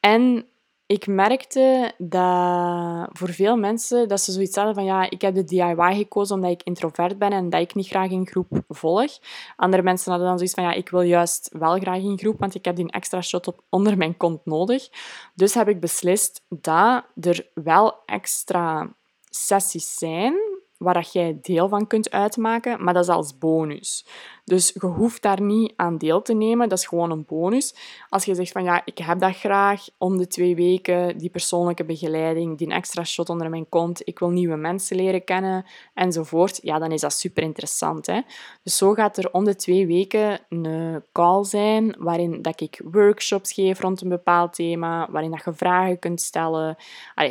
En 0.00 0.48
ik 0.86 1.06
merkte 1.06 1.92
dat 1.98 3.08
voor 3.12 3.28
veel 3.28 3.56
mensen 3.56 4.08
dat 4.08 4.20
ze 4.20 4.32
zoiets 4.32 4.56
hadden 4.56 4.74
van 4.74 4.84
ja, 4.84 5.10
ik 5.10 5.20
heb 5.20 5.34
de 5.34 5.44
DIY 5.44 5.94
gekozen 5.94 6.34
omdat 6.34 6.50
ik 6.50 6.62
introvert 6.62 7.18
ben 7.18 7.32
en 7.32 7.50
dat 7.50 7.60
ik 7.60 7.74
niet 7.74 7.86
graag 7.86 8.10
in 8.10 8.26
groep 8.26 8.62
volg. 8.68 9.18
Andere 9.56 9.82
mensen 9.82 10.10
hadden 10.10 10.28
dan 10.28 10.38
zoiets 10.38 10.54
van 10.54 10.64
ja, 10.64 10.72
ik 10.72 10.88
wil 10.88 11.00
juist 11.00 11.50
wel 11.52 11.78
graag 11.78 12.02
in 12.02 12.18
groep, 12.18 12.38
want 12.38 12.54
ik 12.54 12.64
heb 12.64 12.76
die 12.76 12.90
extra 12.90 13.20
shot 13.20 13.46
op 13.46 13.62
onder 13.68 13.96
mijn 13.96 14.16
kont 14.16 14.44
nodig. 14.44 14.88
Dus 15.34 15.54
heb 15.54 15.68
ik 15.68 15.80
beslist 15.80 16.44
dat 16.48 17.04
er 17.20 17.50
wel 17.54 17.94
extra 18.06 18.94
sessies 19.30 19.98
zijn 19.98 20.53
waar 20.84 20.94
dat 20.94 21.12
jij 21.12 21.38
deel 21.42 21.68
van 21.68 21.86
kunt 21.86 22.10
uitmaken, 22.10 22.84
maar 22.84 22.94
dat 22.94 23.02
is 23.02 23.08
als 23.08 23.38
bonus. 23.38 24.06
Dus 24.44 24.72
je 24.80 24.86
hoeft 24.86 25.22
daar 25.22 25.40
niet 25.40 25.72
aan 25.76 25.98
deel 25.98 26.22
te 26.22 26.34
nemen, 26.34 26.68
dat 26.68 26.78
is 26.78 26.86
gewoon 26.86 27.10
een 27.10 27.24
bonus. 27.24 27.74
Als 28.08 28.24
je 28.24 28.34
zegt 28.34 28.52
van 28.52 28.64
ja, 28.64 28.82
ik 28.84 28.98
heb 28.98 29.18
dat 29.20 29.36
graag 29.36 29.84
om 29.98 30.18
de 30.18 30.26
twee 30.26 30.56
weken, 30.56 31.18
die 31.18 31.30
persoonlijke 31.30 31.84
begeleiding, 31.84 32.58
die 32.58 32.70
extra 32.70 33.04
shot 33.04 33.28
onder 33.28 33.50
mijn 33.50 33.68
kont, 33.68 34.02
ik 34.04 34.18
wil 34.18 34.30
nieuwe 34.30 34.56
mensen 34.56 34.96
leren 34.96 35.24
kennen 35.24 35.64
enzovoort, 35.94 36.58
ja, 36.62 36.78
dan 36.78 36.92
is 36.92 37.00
dat 37.00 37.12
super 37.12 37.42
interessant. 37.42 38.06
Hè? 38.06 38.20
Dus 38.62 38.76
zo 38.76 38.92
gaat 38.92 39.16
er 39.16 39.32
om 39.32 39.44
de 39.44 39.56
twee 39.56 39.86
weken 39.86 40.40
een 40.48 41.02
call 41.12 41.44
zijn 41.44 41.94
waarin 41.98 42.42
dat 42.42 42.60
ik 42.60 42.80
workshops 42.84 43.52
geef 43.52 43.80
rond 43.80 44.00
een 44.00 44.08
bepaald 44.08 44.54
thema, 44.54 45.08
waarin 45.10 45.30
dat 45.30 45.44
je 45.44 45.52
vragen 45.52 45.98
kunt 45.98 46.20
stellen. 46.20 46.76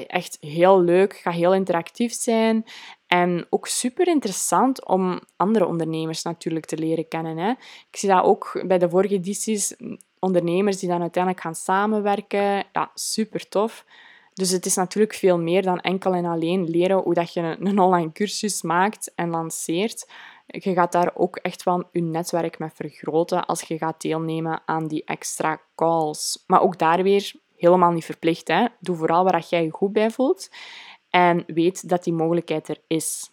Echt 0.08 0.38
heel 0.40 0.82
leuk, 0.82 1.16
gaat 1.16 1.34
heel 1.34 1.54
interactief 1.54 2.14
zijn. 2.14 2.66
En 3.14 3.46
ook 3.50 3.68
super 3.68 4.08
interessant 4.08 4.86
om 4.86 5.20
andere 5.36 5.66
ondernemers 5.66 6.24
natuurlijk 6.24 6.66
te 6.66 6.78
leren 6.78 7.08
kennen. 7.08 7.38
Hè. 7.38 7.50
Ik 7.90 7.98
zie 7.98 8.10
dat 8.10 8.24
ook 8.24 8.64
bij 8.66 8.78
de 8.78 8.90
vorige 8.90 9.14
edities, 9.14 9.76
ondernemers 10.20 10.80
die 10.80 10.90
dan 10.90 11.02
uiteindelijk 11.02 11.44
gaan 11.44 11.56
samenwerken. 11.56 12.64
Ja, 12.72 12.92
super 12.94 13.50
tof. 13.50 13.86
Dus 14.34 14.50
het 14.50 14.66
is 14.66 14.76
natuurlijk 14.76 15.14
veel 15.14 15.40
meer 15.40 15.62
dan 15.62 15.80
enkel 15.80 16.14
en 16.14 16.26
alleen 16.26 16.70
leren 16.70 16.98
hoe 16.98 17.14
dat 17.14 17.34
je 17.34 17.56
een 17.60 17.80
online 17.80 18.12
cursus 18.12 18.62
maakt 18.62 19.12
en 19.16 19.30
lanceert. 19.30 20.10
Je 20.48 20.74
gaat 20.74 20.92
daar 20.92 21.12
ook 21.16 21.36
echt 21.36 21.64
wel 21.64 21.84
je 21.92 22.02
netwerk 22.02 22.60
mee 22.60 22.70
vergroten 22.74 23.46
als 23.46 23.62
je 23.62 23.78
gaat 23.78 24.02
deelnemen 24.02 24.62
aan 24.66 24.88
die 24.88 25.04
extra 25.06 25.62
calls. 25.76 26.44
Maar 26.48 26.62
ook 26.62 26.78
daar 26.78 27.04
weer 27.04 27.34
helemaal 27.56 27.92
niet 27.92 28.06
verplicht. 28.06 28.48
Hè. 28.48 28.66
Doe 28.80 28.96
vooral 28.96 29.24
waar 29.24 29.46
jij 29.50 29.64
je 29.64 29.72
goed 29.72 29.94
bij 29.94 30.12
voelt 30.12 30.50
en 31.14 31.44
weet 31.48 31.90
dat 31.90 32.04
die 32.04 32.14
mogelijkheid 32.14 32.68
er 32.68 32.82
is. 32.88 33.32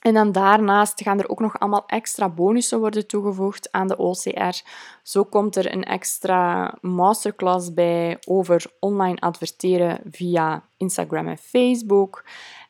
En 0.00 0.14
dan 0.14 0.32
daarnaast 0.32 1.02
gaan 1.02 1.18
er 1.18 1.28
ook 1.28 1.40
nog 1.40 1.58
allemaal 1.58 1.86
extra 1.86 2.28
bonussen 2.28 2.78
worden 2.78 3.06
toegevoegd 3.06 3.72
aan 3.72 3.86
de 3.86 3.96
OCR. 3.96 4.62
Zo 5.02 5.24
komt 5.24 5.56
er 5.56 5.72
een 5.72 5.84
extra 5.84 6.74
masterclass 6.80 7.74
bij 7.74 8.18
over 8.24 8.66
online 8.80 9.20
adverteren 9.20 10.00
via 10.10 10.68
Instagram 10.76 11.28
en 11.28 11.38
Facebook. 11.38 12.24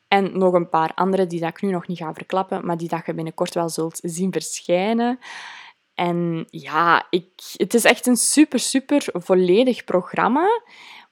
En 0.08 0.38
nog 0.38 0.52
een 0.52 0.68
paar 0.68 0.92
andere 0.94 1.26
die 1.26 1.40
dat 1.40 1.48
ik 1.48 1.62
nu 1.62 1.70
nog 1.70 1.86
niet 1.86 1.98
ga 1.98 2.14
verklappen, 2.14 2.66
maar 2.66 2.76
die 2.76 2.88
dat 2.88 3.06
je 3.06 3.14
binnenkort 3.14 3.54
wel 3.54 3.68
zult 3.68 4.00
zien 4.02 4.32
verschijnen. 4.32 5.18
En 5.94 6.46
ja, 6.50 7.06
ik, 7.10 7.28
het 7.56 7.74
is 7.74 7.84
echt 7.84 8.06
een 8.06 8.16
super, 8.16 8.58
super 8.58 9.08
volledig 9.12 9.84
programma 9.84 10.46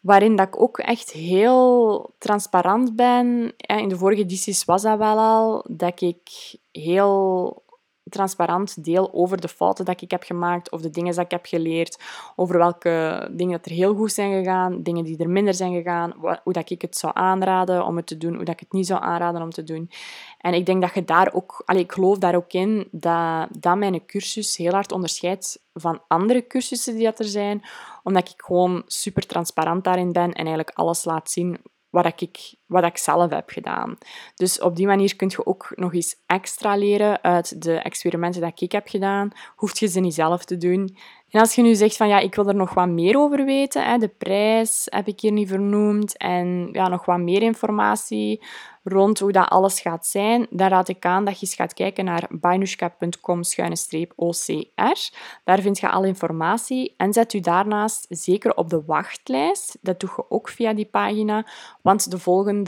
waarin 0.04 0.36
dat 0.36 0.46
ik 0.46 0.60
ook 0.60 0.78
echt 0.78 1.10
heel 1.10 2.10
transparant 2.18 2.96
ben. 2.96 3.54
In 3.56 3.88
de 3.88 3.96
vorige 3.96 4.22
edities 4.22 4.64
was 4.64 4.82
dat 4.82 4.98
wel 4.98 5.18
al, 5.18 5.64
dat 5.68 6.00
ik 6.00 6.54
heel 6.72 7.62
transparant 8.10 8.84
deel 8.84 9.12
over 9.12 9.40
de 9.40 9.48
fouten 9.48 9.84
dat 9.84 10.00
ik 10.00 10.10
heb 10.10 10.22
gemaakt 10.22 10.70
of 10.70 10.80
de 10.80 10.90
dingen 10.90 11.14
dat 11.14 11.24
ik 11.24 11.30
heb 11.30 11.46
geleerd, 11.46 11.98
over 12.36 12.58
welke 12.58 13.28
dingen 13.32 13.56
dat 13.56 13.66
er 13.66 13.72
heel 13.72 13.94
goed 13.94 14.12
zijn 14.12 14.32
gegaan, 14.32 14.82
dingen 14.82 15.04
die 15.04 15.18
er 15.18 15.30
minder 15.30 15.54
zijn 15.54 15.72
gegaan, 15.72 16.14
hoe 16.42 16.52
dat 16.52 16.70
ik 16.70 16.82
het 16.82 16.96
zou 16.96 17.12
aanraden 17.16 17.84
om 17.84 17.96
het 17.96 18.06
te 18.06 18.16
doen, 18.16 18.34
hoe 18.34 18.44
dat 18.44 18.54
ik 18.54 18.60
het 18.60 18.72
niet 18.72 18.86
zou 18.86 19.02
aanraden 19.02 19.42
om 19.42 19.50
te 19.50 19.62
doen. 19.62 19.90
En 20.38 20.54
ik 20.54 20.66
denk 20.66 20.80
dat 20.80 20.94
je 20.94 21.04
daar 21.04 21.32
ook, 21.32 21.62
allee, 21.64 21.82
ik 21.82 21.92
geloof 21.92 22.18
daar 22.18 22.34
ook 22.34 22.52
in 22.52 22.88
dat, 22.90 23.48
dat 23.58 23.76
mijn 23.76 24.06
cursus 24.06 24.56
heel 24.56 24.72
hard 24.72 24.92
onderscheidt 24.92 25.62
van 25.72 26.02
andere 26.08 26.46
cursussen 26.46 26.94
die 26.94 27.04
dat 27.04 27.18
er 27.18 27.24
zijn, 27.24 27.62
omdat 28.02 28.28
ik 28.28 28.42
gewoon 28.42 28.82
super 28.86 29.26
transparant 29.26 29.84
daarin 29.84 30.12
ben 30.12 30.32
en 30.32 30.46
eigenlijk 30.46 30.70
alles 30.74 31.04
laat 31.04 31.30
zien 31.30 31.58
wat 31.90 32.20
ik, 32.20 32.54
wat 32.74 32.84
ik 32.84 32.98
zelf 32.98 33.30
heb 33.30 33.50
gedaan. 33.50 33.98
Dus 34.34 34.60
op 34.60 34.76
die 34.76 34.86
manier 34.86 35.16
kun 35.16 35.28
je 35.30 35.46
ook 35.46 35.72
nog 35.74 35.94
eens 35.94 36.16
extra 36.26 36.76
leren 36.76 37.22
uit 37.22 37.62
de 37.62 37.74
experimenten 37.74 38.40
die 38.40 38.52
ik 38.56 38.72
heb 38.72 38.88
gedaan. 38.88 39.30
Hoeft 39.56 39.78
je 39.78 39.86
ze 39.86 40.00
niet 40.00 40.14
zelf 40.14 40.44
te 40.44 40.56
doen. 40.56 40.96
En 41.30 41.40
als 41.40 41.54
je 41.54 41.62
nu 41.62 41.74
zegt 41.74 41.96
van 41.96 42.08
ja, 42.08 42.18
ik 42.18 42.34
wil 42.34 42.48
er 42.48 42.54
nog 42.54 42.74
wat 42.74 42.88
meer 42.88 43.18
over 43.18 43.44
weten, 43.44 43.84
hè, 43.84 43.98
de 43.98 44.08
prijs 44.08 44.86
heb 44.90 45.06
ik 45.06 45.20
hier 45.20 45.32
niet 45.32 45.48
vernoemd 45.48 46.16
en 46.16 46.68
ja, 46.72 46.88
nog 46.88 47.04
wat 47.04 47.18
meer 47.18 47.42
informatie 47.42 48.40
rond 48.84 49.18
hoe 49.18 49.32
dat 49.32 49.48
alles 49.48 49.80
gaat 49.80 50.06
zijn, 50.06 50.46
dan 50.50 50.68
raad 50.68 50.88
ik 50.88 51.06
aan 51.06 51.24
dat 51.24 51.40
je 51.40 51.46
eens 51.46 51.54
gaat 51.54 51.74
kijken 51.74 52.04
naar 52.04 52.26
bainushka.com-ocr. 52.30 55.10
Daar 55.44 55.60
vind 55.60 55.78
je 55.78 55.88
alle 55.88 56.06
informatie 56.06 56.94
en 56.96 57.12
zet 57.12 57.32
u 57.32 57.40
daarnaast 57.40 58.06
zeker 58.08 58.56
op 58.56 58.70
de 58.70 58.82
wachtlijst. 58.86 59.78
Dat 59.80 60.00
doe 60.00 60.10
je 60.16 60.30
ook 60.30 60.48
via 60.48 60.74
die 60.74 60.84
pagina, 60.84 61.46
want 61.82 62.10
de 62.10 62.18
volgende 62.18 62.63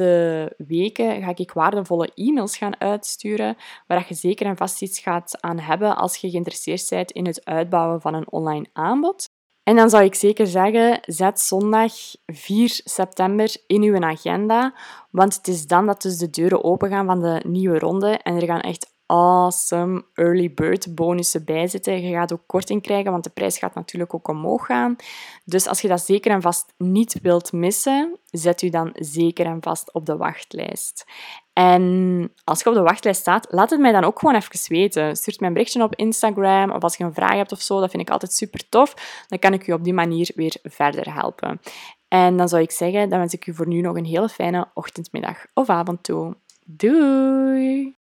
weken 0.57 1.23
ga 1.23 1.33
ik 1.35 1.53
waardevolle 1.53 2.11
e-mails 2.15 2.57
gaan 2.57 2.81
uitsturen, 2.81 3.57
waar 3.87 4.05
je 4.09 4.15
zeker 4.15 4.47
en 4.47 4.57
vast 4.57 4.83
iets 4.83 4.99
gaat 4.99 5.37
aan 5.41 5.59
hebben 5.59 5.97
als 5.97 6.17
je 6.17 6.31
geïnteresseerd 6.31 6.89
bent 6.89 7.11
in 7.11 7.27
het 7.27 7.45
uitbouwen 7.45 8.01
van 8.01 8.15
een 8.15 8.31
online 8.33 8.67
aanbod. 8.73 9.29
En 9.63 9.77
dan 9.77 9.91
zou 9.91 10.05
ik 10.05 10.15
zeker 10.15 10.47
zeggen, 10.47 10.99
zet 11.03 11.41
zondag 11.41 11.93
4 12.27 12.81
september 12.85 13.57
in 13.67 13.83
uw 13.83 14.01
agenda, 14.01 14.75
want 15.11 15.35
het 15.35 15.49
is 15.49 15.67
dan 15.67 15.87
dat 15.87 16.03
dus 16.03 16.19
de 16.19 16.31
deuren 16.31 16.65
opengaan 16.65 17.07
van 17.07 17.21
de 17.21 17.43
nieuwe 17.47 17.79
ronde 17.79 18.11
en 18.11 18.35
er 18.35 18.47
gaan 18.47 18.61
echt 18.61 18.95
awesome 19.07 20.05
early 20.15 20.55
bird 20.55 20.95
bonussen 20.95 21.45
bij 21.45 21.67
zitten. 21.67 22.03
Je 22.03 22.13
gaat 22.13 22.33
ook 22.33 22.43
korting 22.47 22.83
krijgen, 22.83 23.11
want 23.11 23.25
de 23.25 23.31
prijs 23.31 23.59
gaat 23.59 23.75
natuurlijk 23.75 24.15
ook 24.15 24.29
omhoog 24.29 24.67
gaan. 24.67 24.97
Dus 25.45 25.67
als 25.67 25.81
je 25.81 25.89
dat 25.89 26.01
zeker 26.01 26.31
en 26.31 26.43
vast 26.43 26.73
niet 26.79 27.21
wilt 27.23 27.53
missen, 27.53 28.19
zet 28.31 28.63
u 28.63 28.69
dan 28.69 28.91
zeker 28.95 29.47
en 29.47 29.59
vast 29.61 29.93
op 29.93 30.07
de 30.07 30.17
wachtlijst. 30.17 31.05
En 31.53 32.33
als 32.45 32.63
je 32.63 32.69
op 32.69 32.75
de 32.75 32.83
wachtlijst 32.83 33.21
staat, 33.21 33.47
laat 33.51 33.71
het 33.71 33.81
mij 33.81 33.93
dan 33.93 34.05
ook 34.05 34.19
gewoon 34.19 34.35
even 34.35 34.69
weten. 34.69 35.17
Stuur 35.17 35.37
mij 35.39 35.49
een 35.49 35.55
berichtje 35.55 35.83
op 35.83 35.95
Instagram 35.95 36.71
of 36.71 36.83
als 36.83 36.97
je 36.97 37.05
een 37.05 37.15
vraag 37.15 37.35
hebt 37.35 37.53
of 37.53 37.61
zo, 37.61 37.81
dat 37.81 37.91
vind 37.91 38.03
ik 38.03 38.11
altijd 38.11 38.33
super 38.33 38.69
tof. 38.69 39.25
Dan 39.29 39.39
kan 39.39 39.53
ik 39.53 39.67
u 39.67 39.73
op 39.73 39.85
die 39.85 39.95
manier 39.95 40.31
weer 40.35 40.57
verder 40.63 41.15
helpen. 41.15 41.61
En 42.09 42.37
dan 42.37 42.49
zou 42.49 42.63
ik 42.63 42.71
zeggen, 42.71 43.09
dan 43.09 43.19
wens 43.19 43.33
ik 43.33 43.47
u 43.47 43.55
voor 43.55 43.67
nu 43.67 43.81
nog 43.81 43.97
een 43.97 44.05
hele 44.05 44.29
fijne 44.29 44.69
ochtend, 44.75 45.13
middag 45.13 45.47
of 45.55 45.69
avond 45.69 46.03
toe. 46.03 46.37
Doei! 46.65 47.97